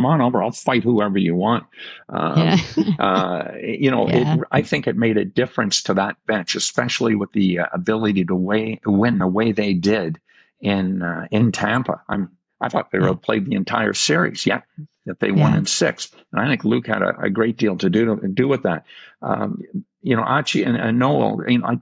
[0.00, 0.42] Come on over.
[0.42, 1.66] I'll fight whoever you want.
[2.08, 2.56] Um, yeah.
[2.98, 4.36] uh, you know, yeah.
[4.36, 8.24] it, I think it made a difference to that bench, especially with the uh, ability
[8.24, 10.18] to weigh, win the way they did
[10.58, 12.00] in uh, in Tampa.
[12.08, 12.30] I'm
[12.62, 14.46] I thought they would have played the entire series.
[14.46, 14.62] Yeah,
[15.04, 16.10] that they won in six.
[16.32, 18.86] And I think Luke had a, a, great deal to do to do with that.
[19.20, 19.62] Um,
[20.02, 21.78] you know, Archie and, and Noel, you know, I,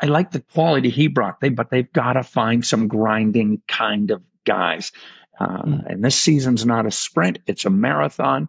[0.00, 4.10] I like the quality he brought, they, but they've got to find some grinding kind
[4.10, 4.92] of guys.
[5.42, 5.86] Uh, mm.
[5.86, 8.48] And this season's not a sprint, it's a marathon.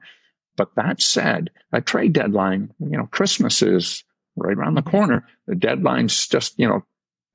[0.56, 4.04] But that said, a trade deadline, you know, Christmas is
[4.36, 5.28] right around the corner.
[5.48, 6.84] The deadline's just, you know, a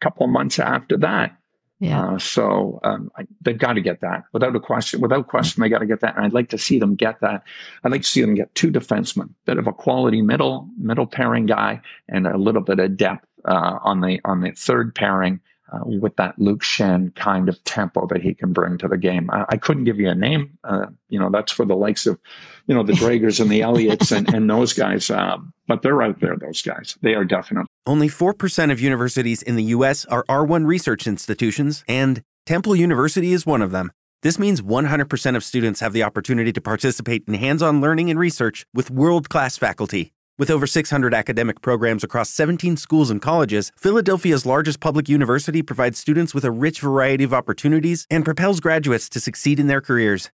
[0.00, 1.36] couple of months after that.
[1.80, 2.14] Yeah.
[2.14, 5.00] Uh, so um, I, they've got to get that without a question.
[5.00, 6.16] Without question, they got to get that.
[6.16, 7.42] And I'd like to see them get that.
[7.82, 11.46] I'd like to see them get two defensemen that have a quality middle middle pairing
[11.46, 15.40] guy and a little bit of depth uh, on the on the third pairing
[15.72, 19.30] uh, with that Luke Schenn kind of tempo that he can bring to the game.
[19.30, 20.58] I, I couldn't give you a name.
[20.64, 22.18] Uh, you know, that's for the likes of,
[22.66, 25.10] you know, the Dregers and the Elliottes and, and those guys.
[25.10, 26.96] Uh, but they're out there, those guys.
[27.02, 27.66] They are definite.
[27.86, 30.04] Only 4% of universities in the U.S.
[30.06, 33.92] are R1 research institutions, and Temple University is one of them.
[34.22, 38.18] This means 100% of students have the opportunity to participate in hands on learning and
[38.18, 40.12] research with world class faculty.
[40.38, 45.98] With over 600 academic programs across 17 schools and colleges, Philadelphia's largest public university provides
[45.98, 50.30] students with a rich variety of opportunities and propels graduates to succeed in their careers.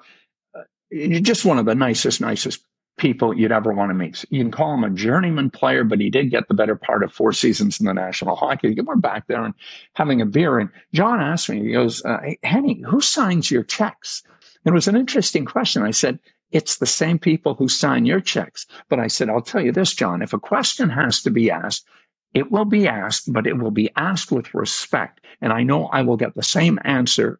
[0.56, 2.64] Uh, just one of the nicest, nicest
[2.98, 4.24] people you'd ever want to meet.
[4.30, 7.12] You can call him a journeyman player, but he did get the better part of
[7.12, 8.86] four seasons in the National Hockey League.
[8.86, 9.54] We're back there and
[9.94, 10.60] having a beer.
[10.60, 14.22] And John asked me, he goes, uh, Henny, who signs your checks?
[14.66, 15.82] And it was an interesting question.
[15.82, 16.20] I said,
[16.52, 18.66] it's the same people who sign your checks.
[18.90, 21.86] But I said, I'll tell you this, John, if a question has to be asked,
[22.34, 25.22] it will be asked, but it will be asked with respect.
[25.42, 27.40] And I know I will get the same answer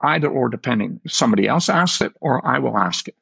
[0.00, 1.00] either or depending.
[1.06, 3.16] Somebody else asks it or I will ask it.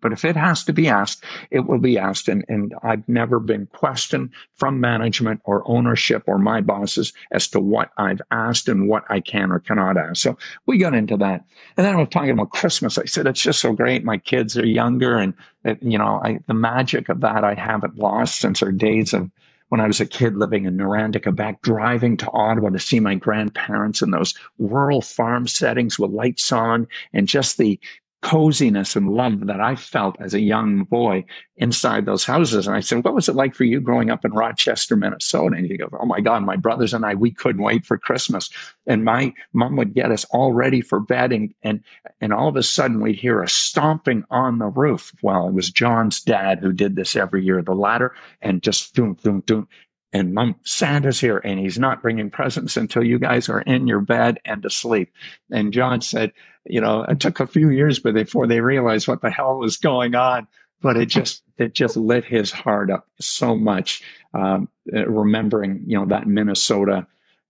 [0.00, 2.28] But if it has to be asked, it will be asked.
[2.28, 7.60] And, and I've never been questioned from management or ownership or my bosses as to
[7.60, 10.16] what I've asked and what I can or cannot ask.
[10.16, 11.44] So we got into that.
[11.76, 12.98] And then I was talking about Christmas.
[12.98, 14.04] I said, it's just so great.
[14.04, 15.34] My kids are younger and,
[15.64, 19.30] it, you know, I, the magic of that I haven't lost since our days of
[19.70, 23.14] when I was a kid living in Noranda, Quebec, driving to Ottawa to see my
[23.14, 27.78] grandparents in those rural farm settings with lights on and just the
[28.22, 31.24] coziness and love that I felt as a young boy
[31.56, 32.66] inside those houses.
[32.66, 35.56] And I said, What was it like for you growing up in Rochester, Minnesota?
[35.56, 38.50] And he goes, Oh my God, my brothers and I, we couldn't wait for Christmas.
[38.86, 41.32] And my mom would get us all ready for bed.
[41.32, 41.82] And, and,
[42.20, 45.12] and all of a sudden we'd hear a stomping on the roof.
[45.22, 49.14] Well, it was John's dad who did this every year, the ladder, and just doom,
[49.22, 49.66] doom, doom.
[50.12, 54.00] And mom, Santa's here and he's not bringing presents until you guys are in your
[54.00, 55.12] bed and asleep.
[55.50, 56.32] And John said,
[56.64, 60.14] you know, it took a few years before they realized what the hell was going
[60.14, 60.48] on.
[60.82, 64.02] But it just, it just lit his heart up so much.
[64.32, 67.06] Um, remembering, you know, that Minnesota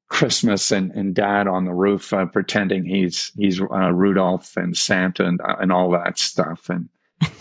[0.08, 5.24] Christmas and, and dad on the roof, uh, pretending he's, he's, uh, Rudolph and Santa
[5.24, 6.68] and, uh, and all that stuff.
[6.68, 6.88] And,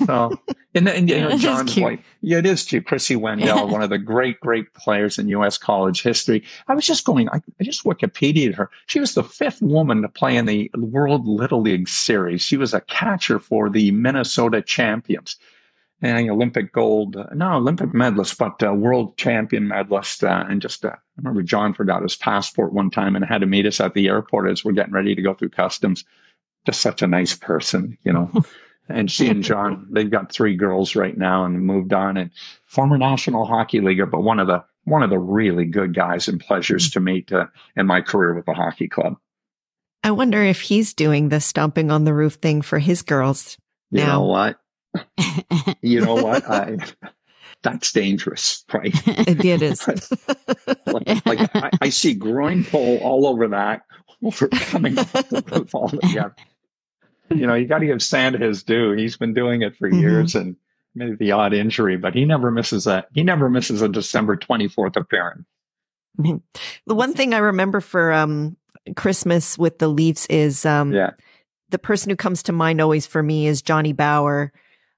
[0.06, 0.40] so,
[0.76, 2.86] and, and you know, John's wife, yeah, it is cute.
[2.86, 5.58] Krissy Wendell, one of the great, great players in U.S.
[5.58, 6.44] college history.
[6.68, 8.70] I was just going, I, I just Wikipedia'd her.
[8.88, 12.42] She was the fifth woman to play in the World Little League Series.
[12.42, 15.38] She was a catcher for the Minnesota champions.
[16.02, 20.24] And Olympic gold, uh, no, Olympic medalist, but uh, world champion medalist.
[20.24, 23.48] Uh, and just, uh, I remember John forgot his passport one time and had to
[23.48, 26.06] meet us at the airport as we're getting ready to go through customs.
[26.66, 28.32] Just such a nice person, you know.
[28.90, 32.18] and she and John, they've got three girls right now and moved on.
[32.18, 32.32] And
[32.66, 36.40] former National Hockey Leaguer, but one of the one of the really good guys and
[36.40, 39.18] pleasures to meet uh, in my career with the hockey club.
[40.04, 43.58] I wonder if he's doing the stomping on the roof thing for his girls.
[43.92, 44.60] You Now- know what?
[45.82, 46.50] You know what?
[46.50, 46.78] I,
[47.62, 48.92] that's dangerous, right?
[49.06, 49.88] It, is.
[50.88, 53.84] like, like I, I see groin pole all over that
[54.24, 56.36] over coming off the roof all together.
[57.32, 58.92] You know, you got to give Santa his due.
[58.94, 60.00] He's been doing it for Mhm.
[60.00, 60.56] years and
[60.96, 64.68] maybe the odd injury, but he never misses a he never misses a December twenty
[64.68, 65.46] fourth appearance.
[66.18, 66.42] the
[66.96, 68.58] one thing I remember for um,
[68.96, 71.12] Christmas with the Leafs is um, Yeah.
[71.70, 74.52] the person who comes to mind always for me is Johnny Bower.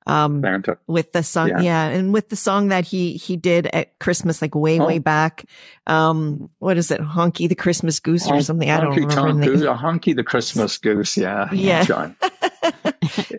[0.08, 0.78] Um, Santa.
[0.88, 1.62] with the song, Yeah.
[1.62, 1.86] yeah.
[1.89, 4.88] and with the song that he he did at Christmas, like way Oh.
[4.88, 5.45] way back.
[5.88, 8.70] Um, what is it, Honky the Christmas Goose or something?
[8.70, 9.45] I don't remember.
[9.45, 11.18] Goose, honky the Christmas goose.
[11.18, 11.49] Yeah.
[11.54, 11.84] Yeah.
[11.84, 12.16] John.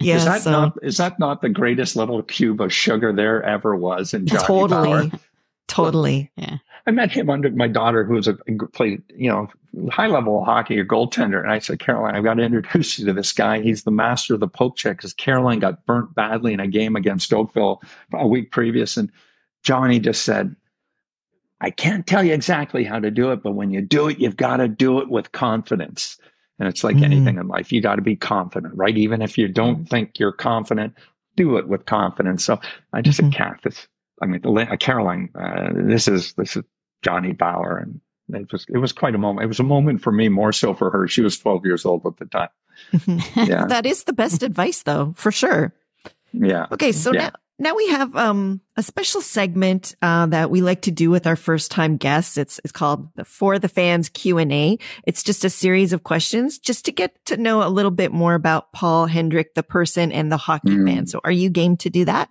[0.00, 3.42] Yeah, is that so- not is that not the greatest little cube of sugar there
[3.42, 5.12] ever was in Johnny totally,
[5.68, 6.30] totally.
[6.86, 8.34] I met him under my daughter, who was a
[8.72, 9.48] played, you know,
[9.90, 11.40] high level hockey, a goaltender.
[11.40, 13.60] And I said, Caroline, I've got to introduce you to this guy.
[13.60, 16.96] He's the master of the poke check because Caroline got burnt badly in a game
[16.96, 18.96] against Oakville a week previous.
[18.96, 19.10] And
[19.62, 20.56] Johnny just said,
[21.60, 24.36] I can't tell you exactly how to do it, but when you do it, you've
[24.36, 26.18] got to do it with confidence.
[26.58, 27.04] And it's like Mhm.
[27.04, 28.96] anything in life, you got to be confident, right?
[28.96, 30.94] Even if you don't think you're confident,
[31.36, 32.44] do it with confidence.
[32.44, 32.60] So
[32.92, 33.24] I just Mhm.
[33.26, 33.86] said, Kath, this,
[34.22, 36.62] I mean, uh, Caroline, uh, this is this is
[37.02, 38.00] Johnny Bower, and
[38.40, 39.44] it was it was quite a moment.
[39.44, 41.08] It was a moment for me, more so for her.
[41.08, 42.48] She was 12 years old at the time.
[43.36, 45.74] Yeah, that is the best advice, though, for sure.
[46.32, 46.66] yeah.
[46.72, 47.20] Okay, so Yeah.
[47.24, 51.26] now now we have um a special segment uh, that we like to do with
[51.26, 52.36] our first time guests.
[52.38, 54.78] It's it's called the For the Fans Q and A.
[55.06, 58.34] It's just a series of questions just to get to know a little bit more
[58.34, 60.86] about Paul Hendrick, the person and the hockey Mm.
[60.88, 61.06] fan.
[61.06, 62.30] So, are you game to do that?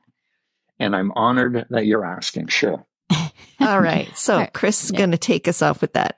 [0.82, 2.48] And I'm honored that you're asking.
[2.48, 2.84] Sure.
[3.60, 4.10] All right.
[4.18, 4.54] So, All right.
[4.54, 4.98] Chris is Yeah.
[4.98, 6.16] going to take us off with that.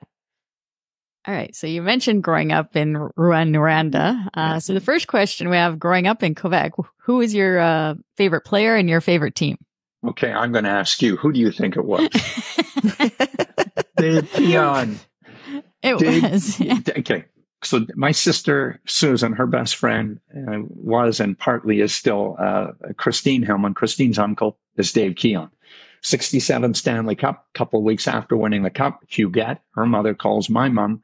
[1.28, 1.54] All right.
[1.54, 4.28] So you mentioned growing up in Rouyn, Noranda.
[4.34, 6.72] Uh, so the first question we have growing up in Quebec,
[7.04, 9.56] who is your uh, favorite player and your favorite team?
[10.06, 11.16] Okay, I'm going to ask you.
[11.16, 12.08] Who do you think it was?
[13.96, 14.98] Dave Keon.
[15.82, 16.60] it Dave- was.
[16.98, 17.24] okay.
[17.64, 23.42] So my sister Susan, her best friend, uh, was and partly is still uh, Christine
[23.42, 23.74] Hillman.
[23.74, 25.50] Christine's uncle is Dave Keon.
[26.02, 27.46] 67 Stanley Cup.
[27.54, 31.02] Couple of weeks after winning the cup, Huguette, her mother calls my mom,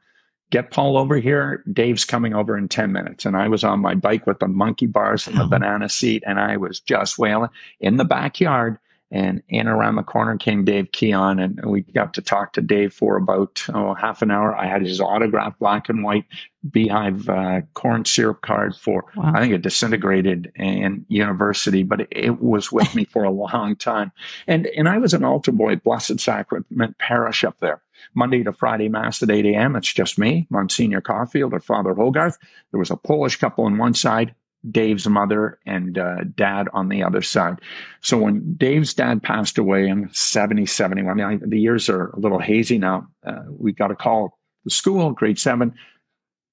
[0.51, 1.63] "Get Paul over here.
[1.71, 4.85] Dave's coming over in 10 minutes." And I was on my bike with the monkey
[4.85, 5.47] bars and the Oh.
[5.49, 7.49] banana seat, and I was just wailing
[7.79, 8.77] in the backyard.
[9.11, 12.93] And in around the corner came Dave Keon, and we got to talk to Dave
[12.93, 14.55] for about oh, half an hour.
[14.55, 16.25] I had his autographed black and white
[16.69, 19.33] beehive uh, corn syrup card for, Wow.
[19.35, 23.75] I think it disintegrated in university, but it, it was with me for a long
[23.75, 24.11] time.
[24.47, 27.81] And and I was an altar boy, Blessed Sacrament Parish up there.
[28.13, 29.75] Monday to Friday Mass at 8 a.m.
[29.75, 32.37] It's just me, Monsignor Caulfield or Father Hogarth.
[32.71, 34.33] There was a Polish couple on one side,
[34.69, 37.59] Dave's mother and uh, dad on the other side.
[38.01, 42.19] So when Dave's dad passed away in 70, 71, I mean, the years are a
[42.19, 43.07] little hazy now.
[43.25, 45.73] Uh, we got a call the school, grade seven.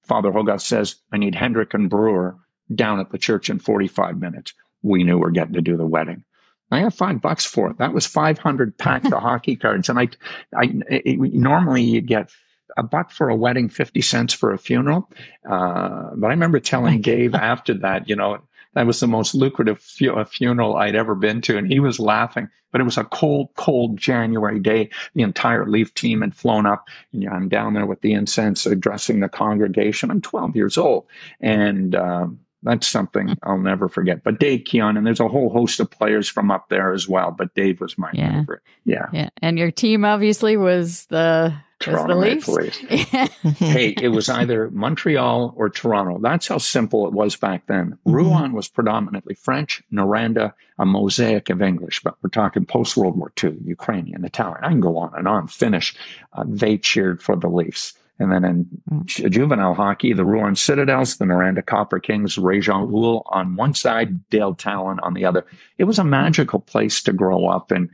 [0.04, 2.36] Father Hogarth says, I need Hendrick and Brewer
[2.74, 4.54] down at the church in 45 minutes.
[4.82, 6.24] We knew we are getting to do the wedding.
[6.70, 7.78] I have five bucks for it.
[7.78, 9.88] That was 500 packs of hockey cards.
[9.88, 10.08] And I,
[10.56, 12.30] I, it, normally you get
[12.78, 15.10] a buck for a wedding, 50 cents for a funeral.
[15.48, 18.38] Uh, but I remember telling Gabe after that, you know,
[18.74, 21.58] that was the most lucrative fu- uh, funeral I'd ever been to.
[21.58, 24.90] And he was laughing, but it was a cold, cold January day.
[25.14, 28.64] The entire Leaf team had flown up and yeah, I'm down there with the incense
[28.66, 30.10] addressing the congregation.
[30.10, 31.06] I'm 12 years old.
[31.40, 34.24] And, um, that's something I'll never forget.
[34.24, 37.30] But Dave Keon, and there's a whole host of players from up there as well.
[37.30, 38.40] But Dave was my Yeah.
[38.40, 38.62] favorite.
[38.84, 39.06] Yeah.
[39.12, 39.28] Yeah.
[39.40, 41.54] And your team obviously was the,
[41.86, 42.48] was the Toronto Leafs.
[42.48, 43.32] Maple Leafs.
[43.58, 46.18] hey, it was either Montreal or Toronto.
[46.20, 47.98] That's how simple it was back then.
[48.06, 48.12] Mhm.
[48.14, 53.32] Rouyn was predominantly French, Noranda, a mosaic of English, but we're talking post World War
[53.42, 54.64] II, Ukrainian, Italian.
[54.64, 55.48] I can go on and on.
[55.48, 55.94] Finnish.
[56.32, 57.94] Uh, they cheered for the Leafs.
[58.20, 58.66] And then in
[59.04, 64.28] ju- juvenile hockey, the Rouyn Citadels, the Noranda Copper Kings, Réjean Houle on one side,
[64.28, 65.46] Dale Tallon on the other.
[65.78, 67.88] It was a magical place to grow up and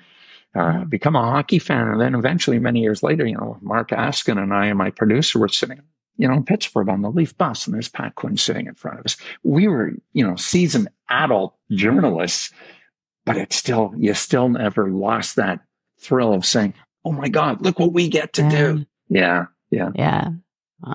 [0.55, 1.89] uh, become a hockey fan.
[1.89, 5.39] And then eventually, many years later, you know, Mark Askin and I and my producer
[5.39, 5.81] were sitting,
[6.17, 8.99] you know, in Pittsburgh on the Leaf bus, and there's Pat Quinn sitting in front
[8.99, 9.17] of us.
[9.43, 12.51] We were, you know, seasoned adult journalists,
[13.25, 15.61] but it's still, you still never lost that
[15.99, 16.75] thrill of saying,
[17.05, 18.87] oh my God, look what we get to do.
[19.09, 19.47] Yeah.
[19.71, 19.91] Yeah.
[19.95, 20.29] Yeah.
[20.83, 20.95] Wow.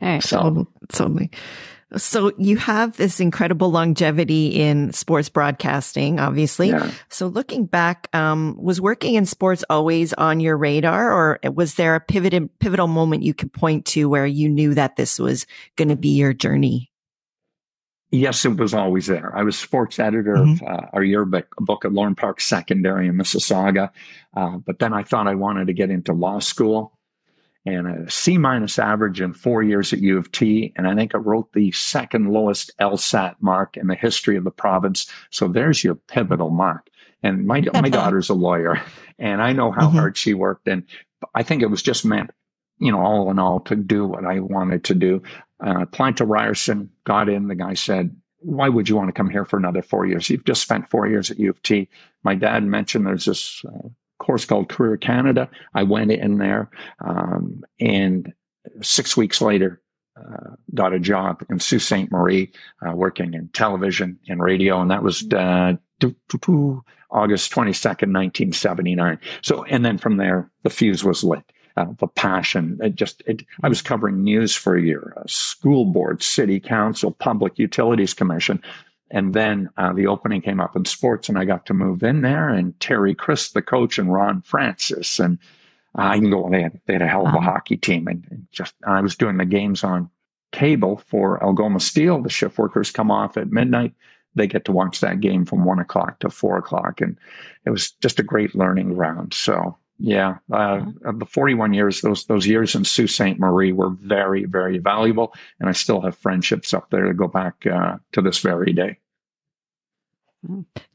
[0.00, 0.22] All right.
[0.22, 0.66] So, Totally.
[0.92, 1.30] totally.
[1.96, 6.70] So you have this incredible longevity in sports broadcasting, obviously.
[6.70, 6.90] yeah.
[7.08, 11.94] So looking back, um, was working in sports always on your radar or was there
[11.94, 15.88] a pivotal, pivotal moment you could point to where you knew that this was going
[15.88, 16.90] to be your journey?
[18.10, 19.36] Yes, it was always there.
[19.36, 23.90] I was sports editor of uh, our yearbook book at Lorne Park Secondary in Mississauga.
[24.36, 26.96] Uh, but then I thought I wanted to get into law school
[27.66, 30.72] and a C minus average in four years at U of T.
[30.76, 34.50] And I think I wrote the second lowest LSAT mark in the history of the
[34.50, 35.10] province.
[35.30, 36.88] So there's your pivotal mark.
[37.22, 38.82] And my, my daughter's a lawyer
[39.18, 39.92] and I know how Mhm.
[39.92, 40.68] hard she worked.
[40.68, 40.84] And
[41.34, 42.30] I think it was just meant,
[42.78, 45.22] you know, all in all, to do what I wanted to do.
[45.64, 47.48] Uh, applied to Ryerson, got in.
[47.48, 50.28] The guy said, "Why would you want to come here for another four years?
[50.28, 51.88] You've just spent four years at U of T."
[52.24, 53.88] My dad mentioned there's this uh,
[54.24, 55.48] course called Career Canada.
[55.74, 56.70] I went in there,
[57.00, 58.32] um, and
[58.80, 59.80] six weeks later,
[60.16, 62.10] uh, got a job in Sault Ste.
[62.10, 62.52] Marie,
[62.86, 65.74] uh, working in television and radio, and that was uh,
[67.10, 69.18] August 22nd, 1979.
[69.42, 71.44] So, and then from there, the fuse was lit.
[71.76, 76.22] Uh, the passion, it just, it, I was covering news for a year, school board,
[76.22, 78.62] city council, public utilities commission.
[79.14, 82.22] And then uh, the opening came up in sports, and I got to move in
[82.22, 82.48] there.
[82.48, 85.38] And Terry Crisp, the coach, and Ron Francis, and
[85.94, 86.50] I can go.
[86.50, 89.14] They had, they had a hell of a hockey team, and, and just I was
[89.14, 90.10] doing the games on
[90.50, 92.20] cable for Algoma Steel.
[92.22, 93.94] The shift workers come off at midnight.
[94.34, 97.16] They get to watch that game from one o'clock to four o'clock, and
[97.64, 99.32] it was just a great learning ground.
[99.32, 103.38] So yeah, uh, of the 41 years, those those years in Sault Ste.
[103.38, 107.64] Marie were very, very valuable, and I still have friendships up there to go back
[107.64, 108.98] uh, to this very day.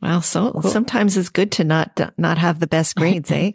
[0.01, 3.51] Well, so sometimes it's good to not not have the best grades, eh?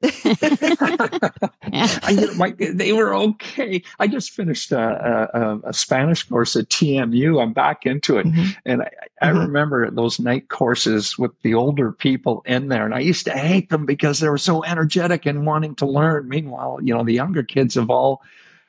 [0.02, 3.82] I, my, they were okay.
[3.98, 7.42] I just finished a, a, a, Spanish course at TMU.
[7.42, 8.26] I'm back into it.
[8.26, 8.50] Mm-hmm.
[8.64, 9.38] And I, I mm-hmm.
[9.38, 12.84] remember those night courses with the older people in there.
[12.84, 16.28] And I used to hate them because they were so energetic and wanting to learn.
[16.28, 18.22] Meanwhile, you know, the younger kids have all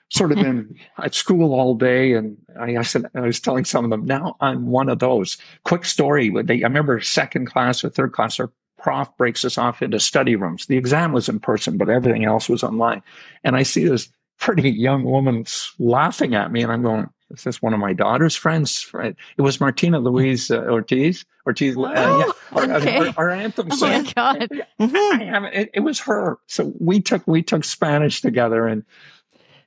[0.09, 2.13] sort of been at school all day.
[2.13, 5.37] And I, I, said, I was telling some of them, now I'm one of those.
[5.63, 6.31] Quick story.
[6.43, 10.35] They, I remember second class or third class, our prof breaks us off into study
[10.35, 10.65] rooms.
[10.65, 13.03] The exam was in person, but everything else was online.
[13.43, 15.45] And I see this pretty young woman
[15.77, 19.15] laughing at me, and I'm going, "Is this one of my daughter's friends?" Right?
[19.37, 21.25] It was Martina Louise uh, Ortiz.
[21.45, 22.97] Ortiz, oh, uh, yeah, okay.
[22.97, 23.67] our, our, our, anthem.
[23.71, 24.47] Oh my God!
[24.79, 26.37] I, I it, it was her.
[26.47, 28.83] So we took we took Spanish together, and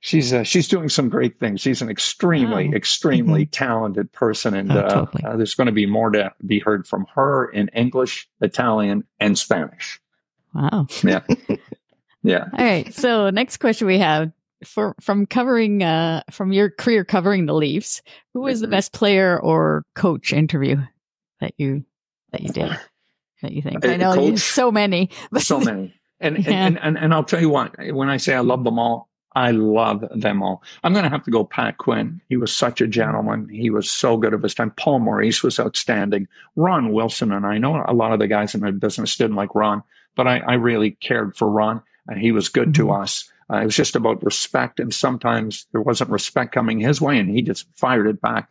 [0.02, 1.62] she's uh, she's doing some great things.
[1.62, 2.74] She's an extremely wow.
[2.74, 3.50] extremely mm-hmm.
[3.50, 5.24] talented person, and oh, uh, totally.
[5.24, 9.38] uh, there's going to be more to be heard from her in English, Italian, and
[9.38, 9.98] Spanish.
[10.54, 10.86] Wow.
[11.02, 11.22] Yeah.
[12.22, 12.44] yeah.
[12.52, 12.92] All right.
[12.92, 14.30] So next question we have
[14.64, 18.02] for from covering uh from your career covering the Leafs,
[18.34, 18.72] who was the mm-hmm.
[18.72, 20.76] best player or coach interview
[21.40, 21.84] that you
[22.32, 22.78] that you did?
[23.40, 23.84] That you think?
[23.84, 25.10] I know coach, so many.
[25.38, 25.94] so many.
[26.20, 26.66] And, yeah.
[26.66, 29.50] and, and and I'll tell you what, when I say I love them all, I
[29.52, 30.62] love them all.
[30.84, 32.20] I'm going to have to go Pat Quinn.
[32.28, 33.48] He was such a gentleman.
[33.48, 34.72] He was so good of his time.
[34.72, 36.28] Paul Maurice was outstanding.
[36.56, 39.54] Ron Wilson, and I know a lot of the guys in the business didn't like
[39.54, 39.82] Ron,
[40.16, 43.02] but I, I really cared for Ron, and he was good to mm-hmm.
[43.02, 43.30] us.
[43.50, 47.28] Uh, it was just about respect, and sometimes there wasn't respect coming his way, and
[47.28, 48.48] he just fired it back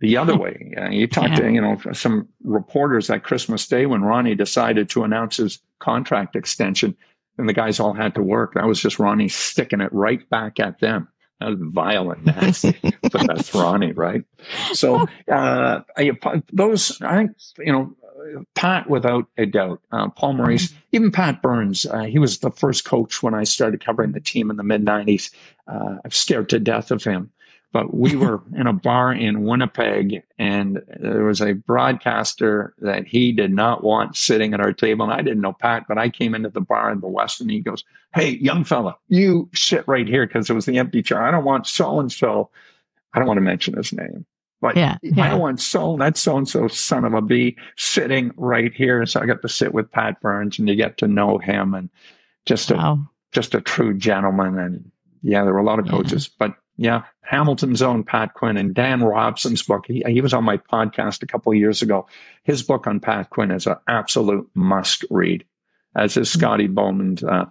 [0.00, 0.74] the other way.
[0.76, 1.36] Uh, you talked yeah.
[1.36, 6.36] to you know some reporters at Christmas Day when Ronnie decided to announce his contract
[6.36, 6.96] extension
[7.38, 8.54] and the guys all had to work.
[8.54, 11.08] That was just Ronnie sticking it right back at them.
[11.40, 14.24] That was violent, nasty, but that's Ronnie, right?
[14.72, 15.80] So uh,
[16.52, 17.96] those, I think, you know,
[18.54, 20.78] Pat, without a doubt, uh, Paul Maurice, mm-hmm.
[20.92, 24.50] even Pat Burns, uh, he was the first coach when I started covering the team
[24.50, 25.30] in the mid 90s.
[25.66, 27.30] Uh, I'm scared to death of him
[27.74, 33.32] but we were in a bar in Winnipeg and there was a broadcaster that he
[33.32, 35.04] did not want sitting at our table.
[35.04, 37.50] And I didn't know Pat, but I came into the bar in the West and
[37.50, 41.22] he goes, Hey, young fella, you sit right here because it was the empty chair.
[41.22, 42.48] I don't want so and so.
[43.12, 44.24] I don't want to mention his name.
[44.60, 45.24] But yeah, yeah.
[45.24, 49.04] I don't want so that so and so son of a bee sitting right here.
[49.04, 51.90] So I got to sit with Pat Burns and you get to know him and
[52.46, 53.06] just a wow.
[53.32, 54.58] just a true gentleman.
[54.58, 54.90] And
[55.22, 56.46] yeah, there were a lot of coaches, yeah.
[56.46, 59.84] but yeah, Hamilton's own Pat Quinn and Dan Robson's book.
[59.86, 62.06] He, he was on my podcast a couple of years ago.
[62.42, 65.44] His book on Pat Quinn is an absolute must read,
[65.96, 67.46] as is Scotty Bowman's, uh,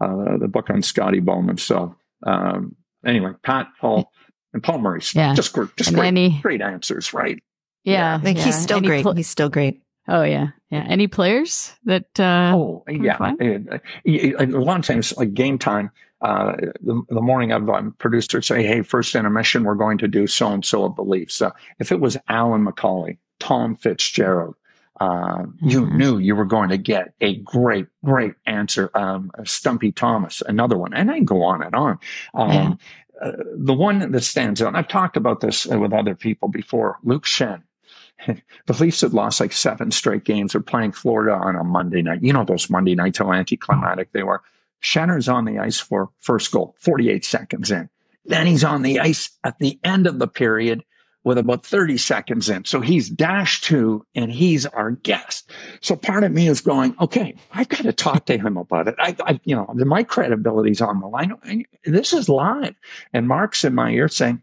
[0.00, 1.58] uh, the book on Scotty Bowman.
[1.58, 4.10] So, um, anyway, Pat, Paul,
[4.52, 5.34] and Paul Murray, yeah.
[5.34, 7.42] just, just great, any, great answers, right?
[7.84, 8.16] Yeah.
[8.16, 8.44] I think yeah.
[8.44, 9.02] he's still any great.
[9.02, 9.82] Pl- he's still great.
[10.10, 10.86] Oh yeah, yeah.
[10.88, 12.18] Any players that?
[12.18, 13.34] Uh, oh yeah.
[13.38, 15.90] A lot of times, like game time,
[16.20, 20.26] uh, the, the, morning of um, producer say, "Hey, first intermission, we're going to do
[20.26, 24.56] so and so of the Leafs." Uh, if it was Alyn McCauley, Tom Fitzgerald,
[25.00, 25.68] uh, mm-hmm.
[25.68, 28.90] you knew you were going to get a great, great answer.
[28.94, 31.98] Um, Stumpy Thomas, another one, and I go on and on.
[32.34, 32.74] Um, yeah.
[33.20, 36.98] Uh, the one that stands out, and I've talked about this with other people before,
[37.02, 37.62] Luke Schenn.
[38.26, 40.52] the Leafs had lost like seven straight games.
[40.52, 42.22] They're playing Florida on a Monday night.
[42.22, 44.42] You know those Monday nights how anticlimactic they were.
[44.80, 47.88] Schenner's on the ice for first goal, 48 seconds in.
[48.24, 50.84] Then he's on the ice at the end of the period
[51.24, 52.64] with about 30 seconds in.
[52.64, 55.50] So he's dash two and he's our guest.
[55.80, 58.94] So part of me is going, okay, I've got to talk to him about it.
[58.98, 61.64] I, I you know, my credibility's on the line.
[61.84, 62.74] This is live.
[63.12, 64.42] And Mark's in my ear saying,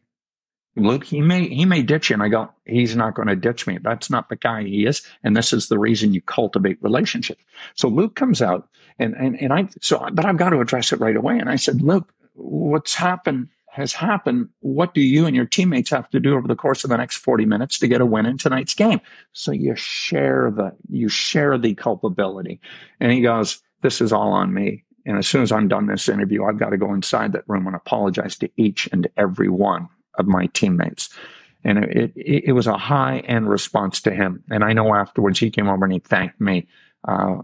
[0.78, 2.16] Luke, he may he may ditch you.
[2.16, 3.80] And I go, he's not going to ditch me.
[3.82, 5.02] That's not the guy he is.
[5.24, 7.42] And this is the reason you cultivate relationships.
[7.76, 8.68] So Luke comes out
[9.00, 11.38] and and and I so but I've got to address it right away.
[11.38, 14.48] And I said, look, what's happened has happened.
[14.62, 17.18] What do you and your teammates have to do over the course of the next
[17.18, 19.02] 40 minutes to get a win in tonight's game?
[19.34, 22.62] So you share the you share the culpability.
[23.02, 24.86] And he goes, This is all on me.
[25.06, 27.68] And as soon as I'm done this interview, I've got to go inside that room
[27.68, 31.10] and apologize to each and every one of my teammates.
[31.66, 34.44] And it, it, it was a high end response to him.
[34.50, 36.68] And I know afterwards he came over and he thanked me
[37.08, 37.38] uh,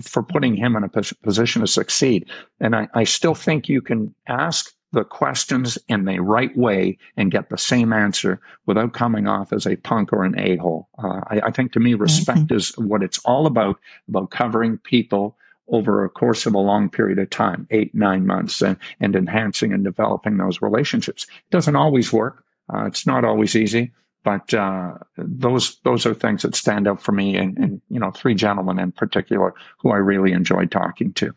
[0.00, 0.88] for, putting him in a
[1.22, 2.26] position to succeed.
[2.60, 7.30] And I, I still think you can ask the questions in the right way and
[7.30, 10.88] get the same answer without coming off as a punk or an a hole.
[10.98, 12.54] Uh, I, I, think to me, respect mm-hmm.
[12.54, 13.78] is what it's all about,
[14.08, 15.36] about covering people
[15.68, 19.72] over a course of a long period of time, eight, nine months, and, and enhancing
[19.72, 21.24] and developing those relationships.
[21.24, 22.44] It doesn't always work.
[22.72, 23.92] Uh, it's not always easy,
[24.26, 28.10] but uh, those those are things that stand out for me, and, and you know,
[28.10, 31.32] three gentlemen in particular who I really enjoyed talking to.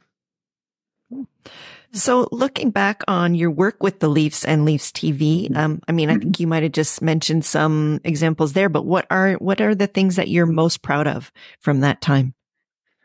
[1.91, 6.09] So, looking back on your work with the Leafs and Leafs TV, um, I mean,
[6.09, 9.75] I think you might have just mentioned some examples there, but what are what are
[9.75, 12.33] the things that you're most proud of from that time?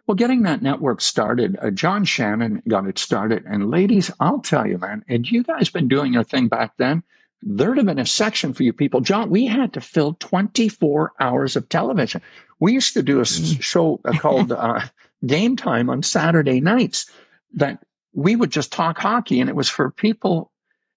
[0.06, 3.44] Well, getting that network started, uh, John Shannon got it started.
[3.46, 7.02] And ladies, I'll tell you, man, had you guys been doing your thing back then,
[7.44, 9.00] there'd have been a section for you people.
[9.00, 12.22] John, we had to fill 24 hours of television.
[12.58, 13.62] We used to do a mm.
[13.62, 14.80] show uh, called uh,
[15.26, 17.10] Game Time on Saturday nights
[17.52, 17.84] that
[18.14, 20.50] we would just talk hockey and it was for people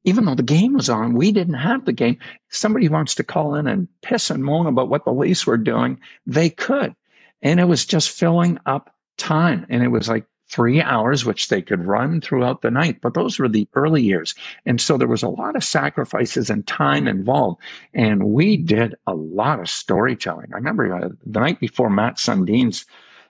[0.03, 2.17] even though the game was on, we didn't have the game.
[2.47, 5.99] Somebody wants to call in and piss and moan about what the Leafs were doing,
[6.25, 6.95] they could.
[7.41, 9.65] And it was just filling up time.
[9.67, 13.01] And it was like three hours, which they could run throughout the night.
[13.01, 14.33] But those were the early years.
[14.65, 17.61] And so there was a lot of sacrifices and time involved.
[17.93, 20.47] And we did a lot of storytelling.
[20.53, 22.85] I remember uh, the night before Mats Sundin's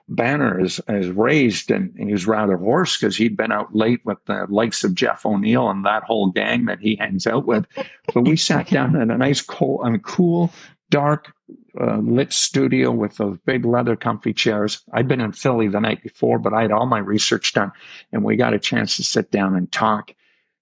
[0.08, 4.00] banner is, is raised and, and he was rather hoarse because he'd been out late
[4.04, 7.66] with the likes of Jeff O'Neill and that whole gang that he hangs out with.
[8.14, 10.50] But we sat down in a nice cold, mean, cool,
[10.90, 11.32] dark
[11.80, 14.82] uh, lit studio with those big leather comfy chairs.
[14.92, 17.72] I'd been in Philly the night before, but I had all my research done
[18.12, 20.12] and we got a chance to sit down and talk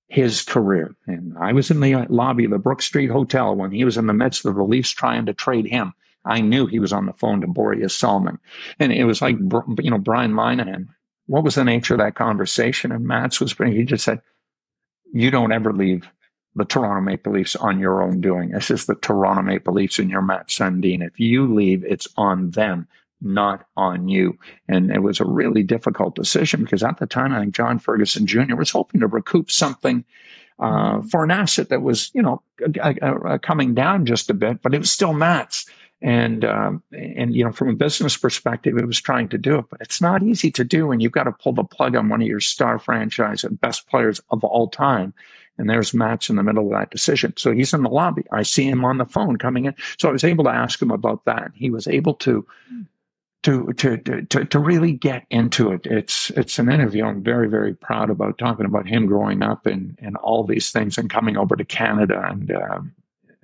[0.09, 0.95] his career.
[1.07, 4.13] And I was in the lobby of the Brookstreet Hotel when he was in the
[4.13, 5.93] midst of the Leafs trying to trade him.
[6.25, 8.39] I knew he was on the phone to Borje Salming.
[8.79, 9.37] And it was like,
[9.79, 10.89] you know, Brian Moynihan.
[11.27, 12.93] What was the nature of that conversation?
[12.93, 14.21] And Mats was, he just said,
[15.13, 16.09] you don't ever leave
[16.57, 18.51] the Toronto Maple Leafs on your own doing.
[18.51, 21.03] This is the Toronto Maple Leafs and your Mats Sundin.
[21.03, 22.89] If you leave, it's on them,
[23.21, 24.39] not on you.
[24.67, 28.27] And it was a really difficult decision because at the time, I think John Ferguson
[28.27, 28.57] Jr.
[28.57, 30.05] was hoping to recoup something
[30.59, 32.43] uh, for an asset that was, you know,
[33.43, 35.67] coming down just a bit, but it was still Mats.
[36.03, 39.65] And um, and you know, from a business perspective, it was trying to do it,
[39.71, 42.21] but it's not easy to do, and you've got to pull the plug on one
[42.21, 45.15] of your star franchise and best players of all time
[45.59, 47.33] and there's Mats in the middle of that decision.
[47.37, 48.25] So he's in the lobby.
[48.31, 49.75] I see him on the phone coming in.
[49.99, 51.53] So I was able to ask him about that.
[51.55, 52.47] He was able to
[53.43, 55.87] to to to to really get into it.
[55.87, 59.97] It's it's an interview I'm very very proud about talking about him growing up and
[60.03, 62.81] and all these things and coming over to Canada and uh,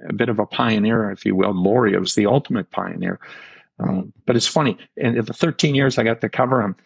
[0.08, 1.54] a bit of a pioneer, if you will.
[1.54, 3.20] Laurie was the ultimate pioneer.
[3.78, 4.76] Um, but it's funny.
[4.96, 6.76] In the 13 years I got to cover him,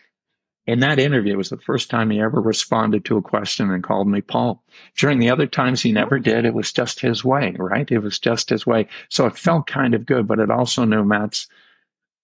[0.66, 4.08] in that interview, was the first time he ever responded to a question and called
[4.08, 4.62] me Paul.
[4.96, 6.44] During the other times, he never did.
[6.44, 7.90] It was just his way, right?
[7.90, 8.88] It was just his way.
[9.08, 11.46] So it felt kind of good, but it also knew Mats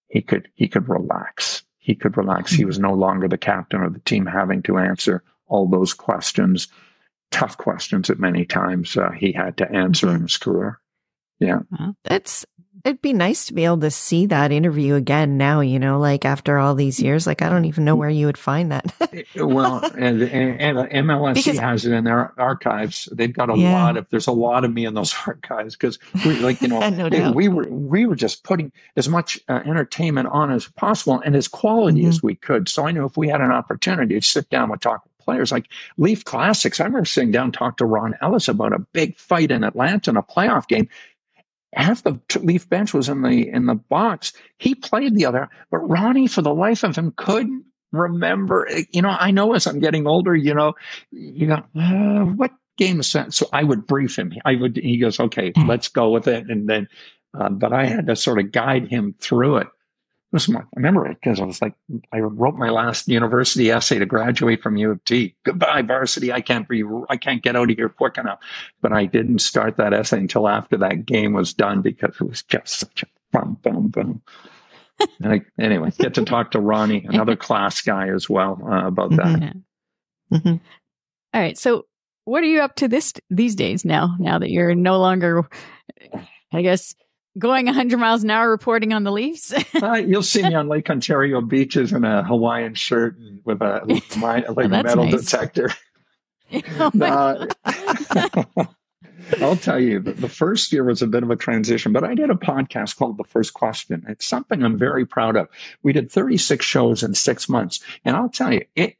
[0.09, 1.63] he could, he could relax.
[1.79, 2.53] He could relax.
[2.53, 6.69] He was no longer the captain of the team having to answer all those questions,
[7.31, 10.79] tough questions that many times uh, he had to answer in his career.
[11.39, 11.61] Yeah.
[12.05, 12.45] That's
[12.85, 16.25] It'd be nice to be able to see that interview again now, you know, like
[16.25, 17.27] after all these years.
[17.27, 18.93] Like, I don't even know where you would find that.
[19.37, 23.09] well, and, and, and MLSE because, has it in their archives.
[23.13, 23.73] They've got a yeah.
[23.73, 26.89] lot of, there's a lot of me in those archives because we, like, you know,
[26.89, 31.37] no we were, we were just putting as much uh, entertainment on as possible and
[31.37, 32.09] as quality mm-hmm.
[32.09, 32.69] as we could.
[32.69, 35.53] So I knew if we had an opportunity to sit down with talk with players
[35.53, 35.69] like
[35.99, 36.81] Leaf Classics.
[36.81, 40.17] I remember sitting down talk to Ron Ellis about a big fight in Atlanta in
[40.17, 40.89] a playoff game
[41.75, 44.33] half the Leaf bench was in the in the box.
[44.59, 48.69] He played the other, but Ronnie, for the life of him, couldn't remember.
[48.91, 50.75] You know, I know as I'm getting older, you know,
[51.11, 53.33] you know, uh, what game is set.
[53.33, 54.33] So I would brief him.
[54.45, 56.49] I would, he goes, okay, let's go with it.
[56.49, 56.89] And then,
[57.39, 59.69] uh, but I had to sort of guide him through it.
[60.35, 61.75] I remember it because I was like,
[62.13, 65.35] I wrote my last university essay to graduate from U of T.
[65.45, 66.33] Goodbye, varsity.
[66.33, 68.39] I can't be, I can't get out of here quick enough.
[68.81, 72.43] But I didn't start that essay until after that game was done because it was
[72.45, 73.07] just such a
[73.39, 74.23] boom, boom, boom.
[75.23, 79.27] I, anyway, get to talk to Ronnie, another class guy as well, uh, about that.
[79.27, 80.37] Mm-hmm.
[80.37, 80.57] Mm-hmm.
[81.35, 81.59] All right.
[81.59, 81.87] So
[82.25, 84.17] what are you up to this these days now?
[84.19, 85.45] Now that you're no longer,
[86.53, 86.95] I guess,
[87.39, 89.53] going 100 miles an hour reporting on the Leafs?
[89.83, 93.83] uh, you'll see me on Lake Ontario beaches in a Hawaiian shirt with a
[94.21, 95.23] like oh, a metal nice.
[95.23, 95.71] detector.
[97.01, 97.47] uh,
[99.41, 102.31] I'll tell you, the first year was a bit of a transition, but I did
[102.31, 104.05] a podcast called The First Question.
[104.09, 105.49] It's something I'm very proud of.
[105.83, 107.81] We did 36 shows in six months.
[108.05, 108.97] And I'll tell you, it,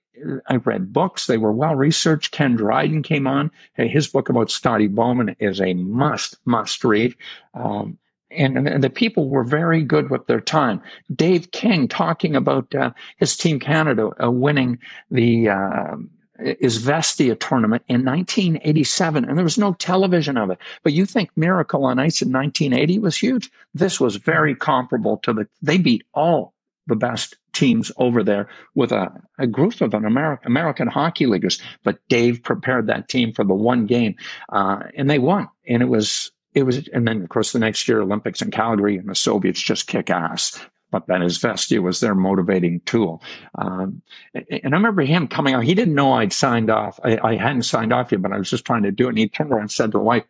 [0.47, 1.27] I read books.
[1.27, 2.33] They were well researched.
[2.33, 3.51] Ken Dryden came on.
[3.75, 7.15] His book about Scotty Bowman is a must, must read.
[7.55, 7.99] Um,
[8.37, 10.81] and, and, the people were very good with their time.
[11.15, 14.79] Dave King talking about uh, his team Canada uh, winning
[15.11, 15.97] the uh,
[16.41, 20.59] Izvestia tournament in 1987, and there was no television of it.
[20.83, 23.51] But you think Miracle on Ice in 1980 was huge?
[23.75, 25.49] This was very comparable to the.
[25.61, 26.55] They beat all
[26.87, 31.61] the best teams over there with a, a group of an American, American hockey leaguers.
[31.85, 34.17] But Dave prepared that team for the one game,
[34.49, 35.49] uh, and they won.
[35.69, 38.97] And it was, it was, and then of course the next year Olympics in Calgary
[38.97, 40.65] and the Soviets just kick ass.
[40.91, 43.23] But then Izvestia was their motivating tool.
[43.55, 44.03] Um,
[44.35, 45.65] and I remember him coming out.
[45.65, 47.01] He didn't know I'd signed off.
[47.03, 49.11] I, I hadn't signed off yet, but I was just trying to do it.
[49.11, 50.25] And he turned around and said to the wife,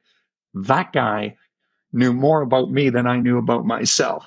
[0.55, 1.37] that guy
[1.93, 4.25] knew more about me than I knew about myself.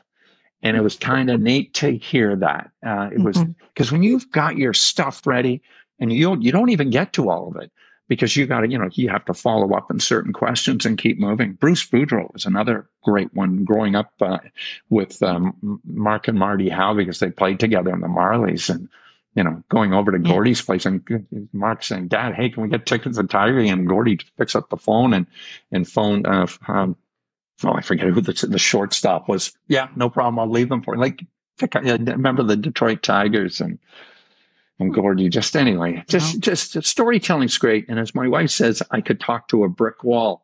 [0.61, 2.69] And it was kind of neat to hear that.
[2.85, 3.95] Uh, it was because mm-hmm.
[3.95, 5.61] when you've got your stuff ready
[5.99, 7.71] and you you don't even get to all of it
[8.07, 10.97] because you got to, you know, you have to follow up on certain questions and
[10.97, 11.53] keep moving.
[11.53, 14.39] Bruce Boudreau is another great one growing up uh,
[14.89, 18.89] with um, Mark and Marty Howe because they played together in the Marlies and,
[19.33, 21.01] you know, going over to Gordy's place and
[21.51, 23.59] Mark saying, Dad, hey, can we get tickets to Tiger?
[23.59, 25.25] And Gordy picks up the phone and,
[25.71, 26.95] and phone, uh, um,
[27.63, 29.51] oh, I forget who the, the shortstop was.
[29.67, 30.39] Yeah, no problem.
[30.39, 31.01] I'll leave them for you.
[31.01, 31.25] Like,
[31.61, 33.79] I remember the Detroit Tigers and,
[34.80, 35.30] and Gordy.
[35.30, 37.86] Just anyway, just, just storytelling's great.
[37.89, 40.43] And as my wife says, I could talk to a brick wall.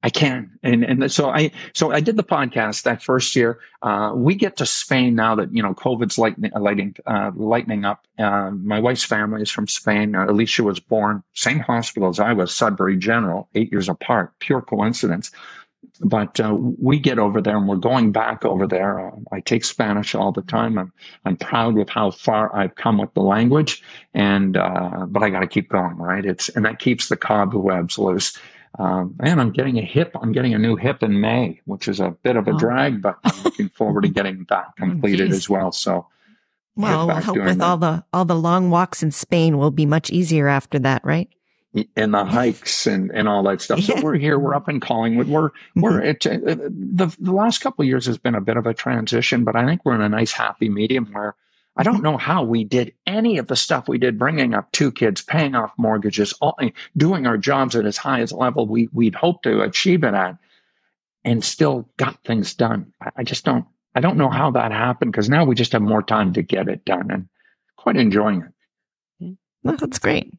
[0.00, 0.58] I can.
[0.62, 3.58] And, and so I, so I did the podcast that first year.
[3.82, 8.06] Uh, we get to Spain now that, you know, COVID's lightning, lighting, uh, lightening up.
[8.16, 10.14] Uh, my wife's family is from Spain.
[10.14, 14.62] Uh, Alicia was born same hospital as I was, Sudbury General, eight years apart, pure
[14.62, 15.32] coincidence
[16.00, 19.08] but uh, we get over there and we're going back over there.
[19.08, 20.78] Uh, I take Spanish all the time.
[20.78, 20.92] I'm,
[21.24, 23.82] I'm proud with how far I've come with the language
[24.14, 26.24] and, uh, but I got to keep going, right?
[26.24, 28.38] It's, and that keeps the cobwebs loose.
[28.78, 30.14] Um, and I'm getting a hip.
[30.20, 32.58] I'm getting a new hip in May, which is a bit of a oh.
[32.58, 35.72] drag, but I'm looking forward to getting that oh, completed oh, as well.
[35.72, 36.06] So,
[36.76, 37.64] well, I hope with that.
[37.64, 41.28] all the all the long walks in Spain will be much easier after that, right?
[41.96, 43.80] And the hikes and, and all that stuff.
[43.80, 44.02] So yeah.
[44.02, 45.28] we're here, we're up in Collingwood.
[45.28, 46.06] We're, we're, mm-hmm.
[46.06, 49.44] it, uh, the, the last couple of years has been a bit of a transition,
[49.44, 51.34] but I think we're in a nice happy medium where
[51.76, 54.90] I don't know how we did any of the stuff we did, bringing up two
[54.90, 56.58] kids, paying off mortgages, all,
[56.96, 60.36] doing our jobs at as high as level we, we'd hope to achieve it at
[61.24, 62.92] and still got things done.
[63.00, 63.64] I, I just don't,
[63.94, 66.68] I don't know how that happened because now we just have more time to get
[66.68, 67.28] it done and
[67.76, 68.52] quite enjoying it.
[69.62, 70.32] Well, that's great.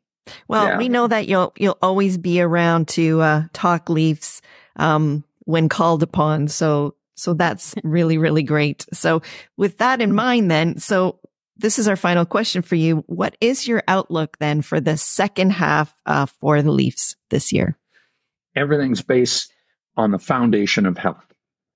[0.47, 0.77] Well, yeah.
[0.77, 4.41] we know that you'll you'll always be around to uh, talk Leafs
[4.75, 6.47] um, when called upon.
[6.47, 8.85] So so that's really really great.
[8.93, 9.21] So
[9.57, 11.19] with that in mind, then, so
[11.57, 13.03] this is our final question for you.
[13.07, 17.77] What is your outlook then for the second half uh, for the Leafs this year?
[18.55, 19.51] Everything's based
[19.97, 21.25] on the foundation of health.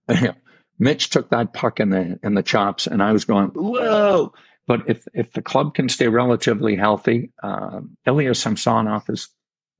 [0.79, 4.33] Mitch took that puck in the in the chops, and I was going, whoa!
[4.67, 9.27] But if if the club can stay relatively healthy, uh, Ilya Samsonov has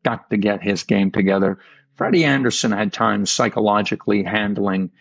[0.04, 1.58] got to get his game together.
[1.96, 4.92] Freddie Andersen had times psychologically handling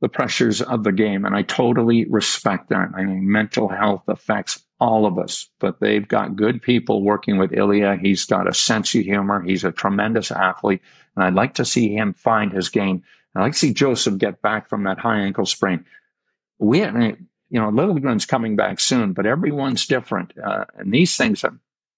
[0.00, 2.90] the pressures of the game, and I totally respect that.
[2.94, 7.52] I mean, mental health affects all of us, but they've got good people working with
[7.52, 7.96] Ilya.
[8.00, 9.42] He's got a sense of humor.
[9.42, 10.80] He's a tremendous athlete,
[11.16, 13.02] and I'd like to see him find his game.
[13.34, 15.84] I'd like to see Joseph get back from that high ankle sprain.
[16.60, 16.80] We
[17.50, 20.32] you know, Liljegren's coming back soon, but everyone's different.
[20.38, 21.50] Uh, and these things, uh,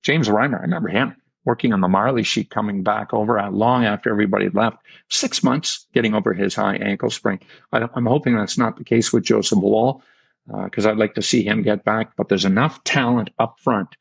[0.03, 4.11] James Reimer, I remember him working on the Marley sheet coming back over long after
[4.11, 4.79] everybody left,
[5.09, 7.41] six months getting over his high ankle sprain.
[7.73, 10.03] I, am hoping that's not the case with Joseph Woll
[10.65, 13.97] because uh, I'd like to see him get back, but there's enough talent up front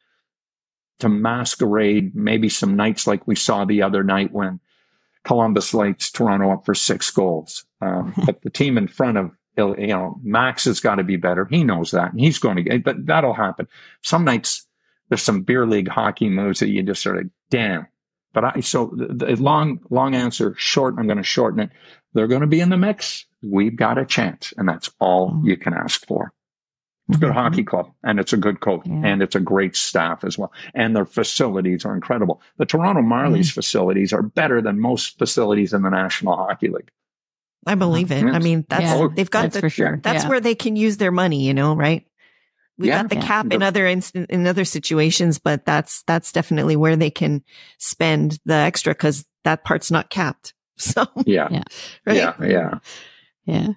[0.99, 4.59] to masquerade maybe some nights like we saw the other night when
[5.23, 7.65] Columbus lights Toronto up for six goals.
[7.81, 11.45] Um, but the team in front of you know Max has got to be better.
[11.45, 12.83] He knows that, and he's going to get.
[12.83, 13.67] But that'll happen.
[14.01, 14.65] Some nights
[15.09, 17.87] there's some beer league hockey moves that you just sort of damn.
[18.31, 20.95] But I so the, the long long answer short.
[20.97, 21.71] I'm going to shorten it.
[22.13, 23.25] They're going to be in the mix.
[23.41, 25.47] We've got a chance, and that's all mm-hmm.
[25.47, 26.31] you can ask for.
[27.09, 27.39] It's a good mm-hmm.
[27.39, 29.01] hockey club and it's a good coach yeah.
[29.03, 30.53] and it's a great staff as well.
[30.75, 32.39] And their facilities are incredible.
[32.57, 33.53] The Toronto Marlies mm.
[33.53, 36.91] facilities are better than most facilities in the National Hockey League.
[37.65, 38.23] I believe it.
[38.23, 39.99] I mean, that's, yeah, they've got that's the, for sure.
[40.01, 40.29] That's yeah.
[40.29, 42.05] where they can use their money, you know, right?
[42.77, 46.95] We got the cap in other instant, in other situations, but that's, that's definitely where
[46.95, 47.43] they can
[47.77, 50.53] spend the extra because that part's not capped.
[50.81, 51.49] So, yeah.
[51.51, 51.63] Yeah.
[52.05, 52.15] Right?
[52.15, 52.33] Yeah.
[52.41, 52.79] Yeah.
[53.43, 53.67] Yeah.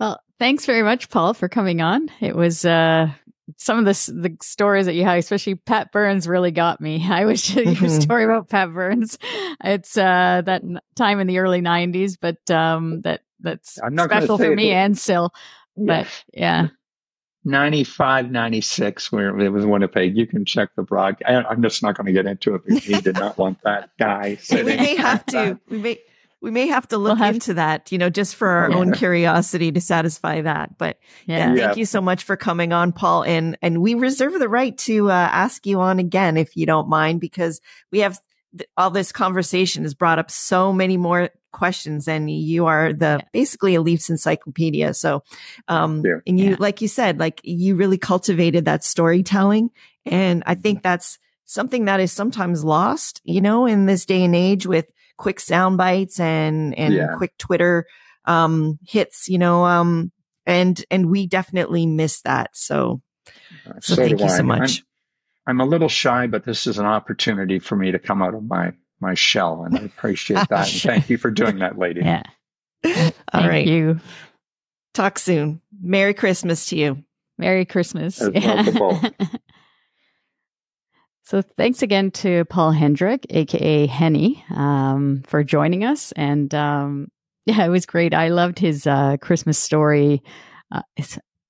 [0.00, 2.10] Well, thanks very much, Paul, for coming on.
[2.20, 3.10] It was uh,
[3.56, 7.06] some of the the stories that you had, especially Pat Burns, really got me.
[7.10, 7.84] I wish mm-hmm.
[7.84, 9.18] your story about Pat Burns.
[9.64, 10.62] It's uh, that
[10.96, 15.32] time in the early '90s, but um, that that's special for me and Sil.
[15.76, 16.68] But yeah.
[17.44, 20.16] 95, 96, where it was Winnipeg.
[20.16, 21.46] You can check the broadcast.
[21.48, 24.38] I'm just not going to get into it because he did not want that guy.
[24.52, 25.58] we may have to.
[25.70, 26.00] We may
[26.40, 27.54] we may have to look we'll have into to.
[27.54, 28.76] that, you know, just for our yeah.
[28.76, 30.78] own curiosity to satisfy that.
[30.78, 31.52] But yeah.
[31.52, 31.66] yeah.
[31.66, 33.24] thank you so much for coming on, Paul.
[33.24, 36.88] And, and we reserve the right to uh, ask you on again, if you don't
[36.88, 37.60] mind, because
[37.90, 38.18] we have
[38.56, 43.18] th- all this conversation has brought up so many more questions and you are the
[43.20, 43.28] yeah.
[43.32, 44.94] basically a Leafs encyclopedia.
[44.94, 45.22] So,
[45.68, 46.20] um, yeah.
[46.26, 49.70] and you, like you said, like you really cultivated that storytelling.
[50.06, 54.34] And I think that's something that is sometimes lost, you know, in this day and
[54.34, 54.86] age with
[55.20, 57.08] quick sound bites and, and yeah.
[57.16, 57.86] quick Twitter,
[58.24, 60.10] um, hits, you know, um,
[60.46, 62.50] and, and we definitely miss that.
[62.54, 63.02] So,
[63.66, 64.28] uh, so, so thank you I.
[64.28, 64.82] so much.
[65.46, 68.34] I'm, I'm, a little shy, but this is an opportunity for me to come out
[68.34, 70.72] of my, my shell and I appreciate that.
[70.72, 72.00] and thank you for doing that, lady.
[72.00, 72.22] Yeah.
[73.32, 73.66] All right.
[73.66, 74.00] you.
[74.94, 75.60] Talk soon.
[75.82, 77.04] Merry Christmas to you.
[77.36, 78.22] Merry Christmas.
[78.32, 79.08] Yeah.
[81.30, 86.10] So thanks again to Paul Hendrick, aka Henny, um, for joining us.
[86.16, 87.06] And um,
[87.46, 88.12] yeah, it was great.
[88.12, 90.24] I loved his uh, Christmas story.
[90.72, 90.82] Uh,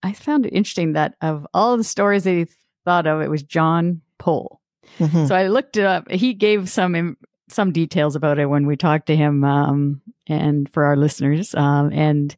[0.02, 2.46] I found it interesting that of all the stories that he
[2.84, 4.60] thought of, it was John Pohl.
[4.98, 5.24] Mm-hmm.
[5.24, 6.10] So I looked it up.
[6.10, 7.16] He gave some
[7.48, 11.54] some details about it when we talked to him, um, and for our listeners.
[11.54, 12.36] Um, and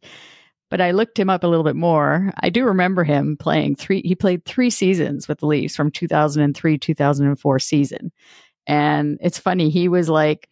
[0.72, 2.32] but I looked him up a little bit more.
[2.40, 6.78] I do remember him playing three, he played three seasons with the Leafs from 2003,
[6.78, 8.10] 2004 season.
[8.66, 10.48] And it's funny, he was like,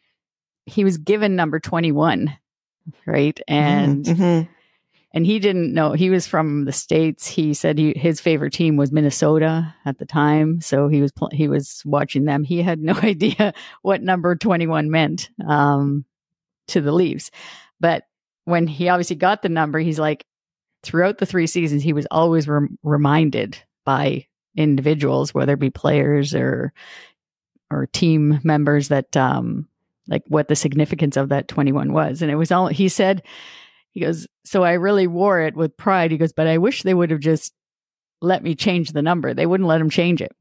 [0.67, 2.37] he was given number 21,
[3.07, 3.41] right?
[3.49, 4.53] Mm-hmm, and, mm-hmm.
[5.15, 7.27] and he didn't know, he was from the States.
[7.27, 10.61] He said he, his favorite team was Minnesota at the time.
[10.61, 12.45] So he was, he was watching them.
[12.45, 16.05] He had no idea what number 21 meant, um,
[16.67, 17.31] to the Leafs.
[17.81, 18.05] But
[18.45, 20.25] when he obviously got the number, he's like,
[20.83, 22.49] throughout the three seasons, he was always
[22.83, 24.27] reminded by
[24.57, 26.73] individuals, whether it be players or
[27.71, 29.69] or team members, that um,
[30.09, 32.21] like what the significance of that 21 was.
[32.21, 33.23] And it was all he said.
[33.93, 36.11] He goes, so I really wore it with pride.
[36.11, 37.53] He goes, but I wish they would have just
[38.21, 39.35] let me change the number.
[39.35, 40.33] They wouldn't let him change it,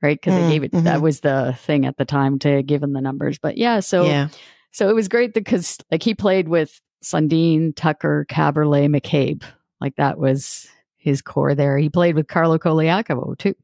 [0.00, 0.18] right?
[0.18, 0.72] Because mm, they gave it.
[0.72, 0.84] Mm-hmm.
[0.84, 3.38] That was the thing at the time to give him the numbers.
[3.38, 4.28] But yeah, so yeah.
[4.70, 9.42] so it was great because like he played with Sundin, Tucker, Kaberle, McCabe.
[9.80, 11.78] Like that was his core there.
[11.78, 13.54] He played with Carlo Colaiacovo too,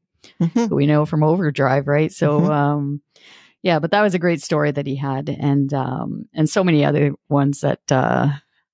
[0.41, 0.73] mm-hmm.
[0.73, 2.11] we know from Overdrive, right?
[2.11, 2.51] So, mm-hmm.
[2.51, 3.01] um,
[3.61, 6.85] yeah, but that was a great story that he had, and um, and so many
[6.85, 8.29] other ones that uh,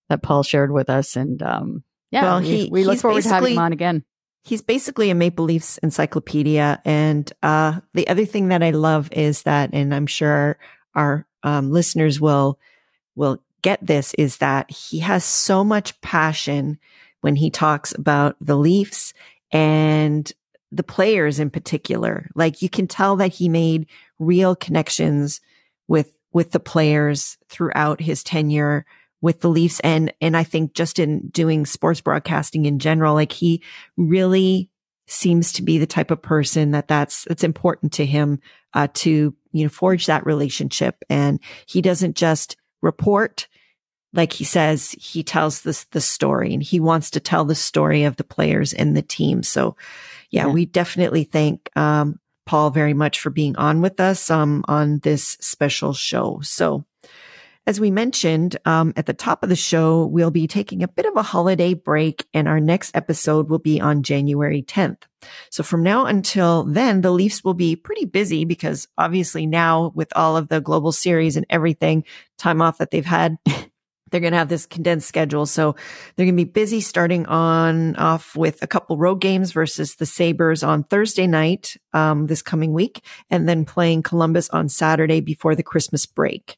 [0.10, 3.30] that Paul shared with us, and um, yeah, well, he, we, we look forward to
[3.30, 4.04] having him on again.
[4.44, 9.44] He's basically a Maple Leafs encyclopedia, and uh, the other thing that I love is
[9.44, 10.58] that, and I'm sure
[10.94, 12.60] our um, listeners will
[13.16, 16.80] will get this is that he has so much passion
[17.22, 19.14] when he talks about the Leafs
[19.52, 20.32] and
[20.72, 22.30] the players in particular.
[22.36, 23.88] Like you can tell that he made
[24.20, 25.42] real connections
[25.88, 28.86] with, with the players throughout his tenure
[29.22, 29.80] with the Leafs.
[29.82, 33.62] And, and I think just in doing sports broadcasting in general, like he
[33.98, 34.70] really
[35.06, 38.40] seems to be the type of person that that's, that's important to him,
[38.74, 41.04] uh, to, you know, forge that relationship.
[41.10, 43.48] And he doesn't just report
[44.14, 48.04] like he says, he tells this, the story and he wants to tell the story
[48.04, 49.44] of the players and the team.
[49.44, 49.76] So
[50.30, 50.54] yeah, yeah.
[50.54, 55.38] we definitely thank, um, Paul very much for being on with us, um, on this
[55.40, 56.40] special show.
[56.42, 56.86] So,
[57.68, 61.06] As we mentioned um, at the top of the show, we'll be taking a bit
[61.06, 65.04] of a holiday break, and our next episode will be on January 10th.
[65.52, 70.12] So from now until then, the Leafs will be pretty busy because obviously now with
[70.16, 72.04] all of the global series and everything,
[72.40, 73.38] time off that they've had,
[74.12, 75.46] they're going to have this condensed schedule.
[75.46, 75.76] So
[76.16, 80.06] they're going to be busy starting on off with a couple road games versus the
[80.06, 85.56] Sabres on Thursday night, um, this coming week, and then playing Columbus on Saturday before
[85.56, 86.58] the Christmas break.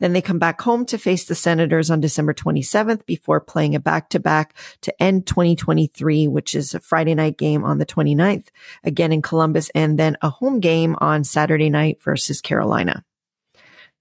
[0.00, 3.80] Then they come back home to face the Senators on December 27th before playing a
[3.80, 8.48] back to back to end 2023, which is a Friday night game on the 29th,
[8.82, 13.04] again in Columbus, and then a home game on Saturday night versus Carolina.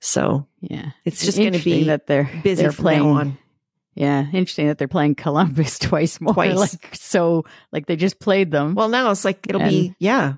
[0.02, 0.92] So Yeah.
[1.06, 3.38] it's just going to be that they're busy they're playing on.
[3.94, 6.34] Yeah, interesting that they're playing Columbus twice more.
[6.34, 6.56] Twice.
[6.58, 10.34] Like so like they just played them Well, now it's like it'll be yeah.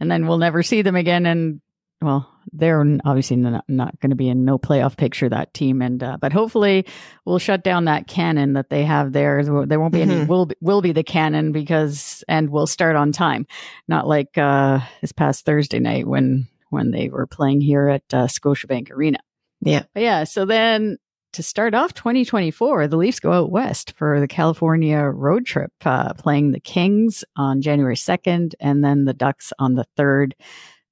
[0.00, 1.60] and then we'll never see them again and
[2.00, 6.00] well, they're obviously not, not going to be in no playoff picture that team and
[6.02, 6.86] uh, but hopefully
[7.24, 9.42] we'll shut down that cannon that they have there.
[9.44, 10.28] There won't be any Mhm.
[10.28, 13.46] will be, will be the cannon because and we'll start on time.
[13.88, 18.26] Not like uh this past Thursday night when when they were playing here at uh,
[18.26, 19.18] Scotiabank Arena.
[19.60, 19.84] Yeah.
[19.94, 20.98] But yeah, so then
[21.32, 26.14] to start off 2024, the Leafs go out west for the California road trip, uh,
[26.14, 30.32] playing the Kings on January 2nd and then the Ducks on the 3rd.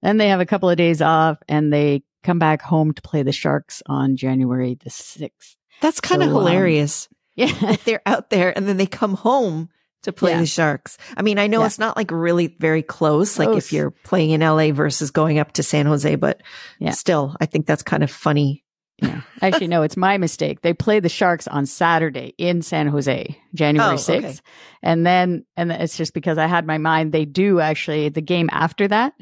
[0.03, 3.23] Then they have a couple of days off and they come back home to play
[3.23, 5.57] the Sharks on January the 6th.
[5.81, 7.09] That's kind of So, um, hilarious.
[7.37, 7.77] Yeah.
[7.85, 9.69] They're out there and then they come home
[10.03, 10.41] to play Yeah.
[10.41, 10.99] the Sharks.
[11.17, 11.67] I mean, I know Yeah.
[11.67, 13.67] it's not like really very close, like Close.
[13.67, 16.43] if you're playing in LA versus going up to San Jose, but
[16.79, 16.91] Yeah.
[16.93, 18.63] still, I think that's kind of funny.
[19.03, 19.21] yeah.
[19.43, 20.63] Actually, no, it's my mistake.
[20.63, 24.25] They play the Sharks on Saturday in San Jose, January Oh, 6th.
[24.25, 24.39] okay.
[24.83, 28.49] And then, and it's just because I had my mind, they do actually the game
[28.53, 29.13] after that,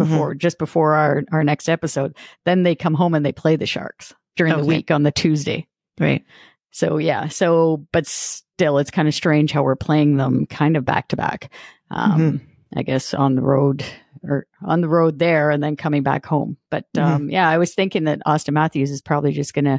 [0.00, 0.10] Mm-hmm.
[0.10, 2.16] before, just before our, our next episode,
[2.46, 5.66] then they come home and they play the Sharks during the week on the Tuesday.
[6.00, 6.24] Right.
[6.72, 10.84] So yeah, so, but still, it's kind of strange how we're playing them kind of
[10.84, 11.50] back to back.
[11.90, 12.46] Um, Mm-hmm.
[12.74, 13.84] I guess on the road
[14.22, 16.56] or on the road there and then coming back home.
[16.70, 17.14] But, Mm-hmm.
[17.14, 19.78] um, yeah, I was thinking that Auston Matthews is probably just going to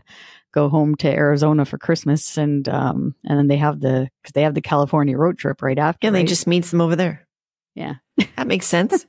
[0.53, 4.43] go home to Arizona for Christmas and, um, and then they have the, cause they
[4.43, 6.05] have the California road trip right after.
[6.05, 6.27] Yeah, they right?
[6.27, 7.27] just meets them over there.
[7.73, 7.95] Yeah.
[8.37, 9.07] That makes sense.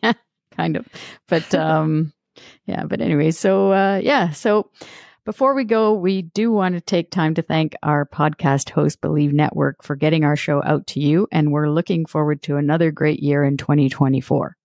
[0.56, 0.88] kind of.
[1.28, 2.14] But um
[2.64, 4.70] yeah, but anyway, so uh yeah, so
[5.24, 9.32] before we go, we do want to take time to thank our podcast host Believe
[9.32, 13.20] Network for getting our show out to you and we're looking forward to another great
[13.20, 14.56] year in 2024.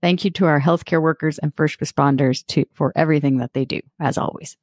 [0.00, 3.80] Thank you to our healthcare workers and first responders to for everything that they do
[4.00, 4.56] as always.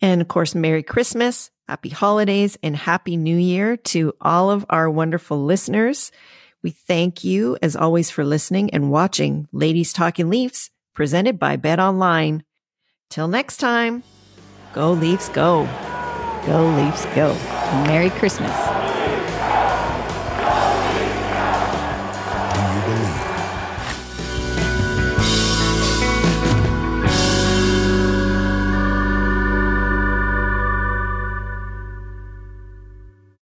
[0.00, 4.88] And of course, Merry Christmas, Happy Holidays, and Happy New Year to all of our
[4.88, 6.12] wonderful listeners.
[6.62, 11.80] We thank you, as always, for listening and watching Ladies Talking Leafs, presented by Bet
[11.80, 12.44] Online.
[13.10, 14.02] Till next time,
[14.72, 15.68] go Leafs, go.
[16.46, 17.34] Go Leafs go.
[17.86, 18.52] Merry Christmas.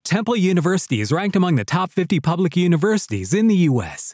[0.04, 4.14] Temple University is ranked among the top 50 public universities in the U.S.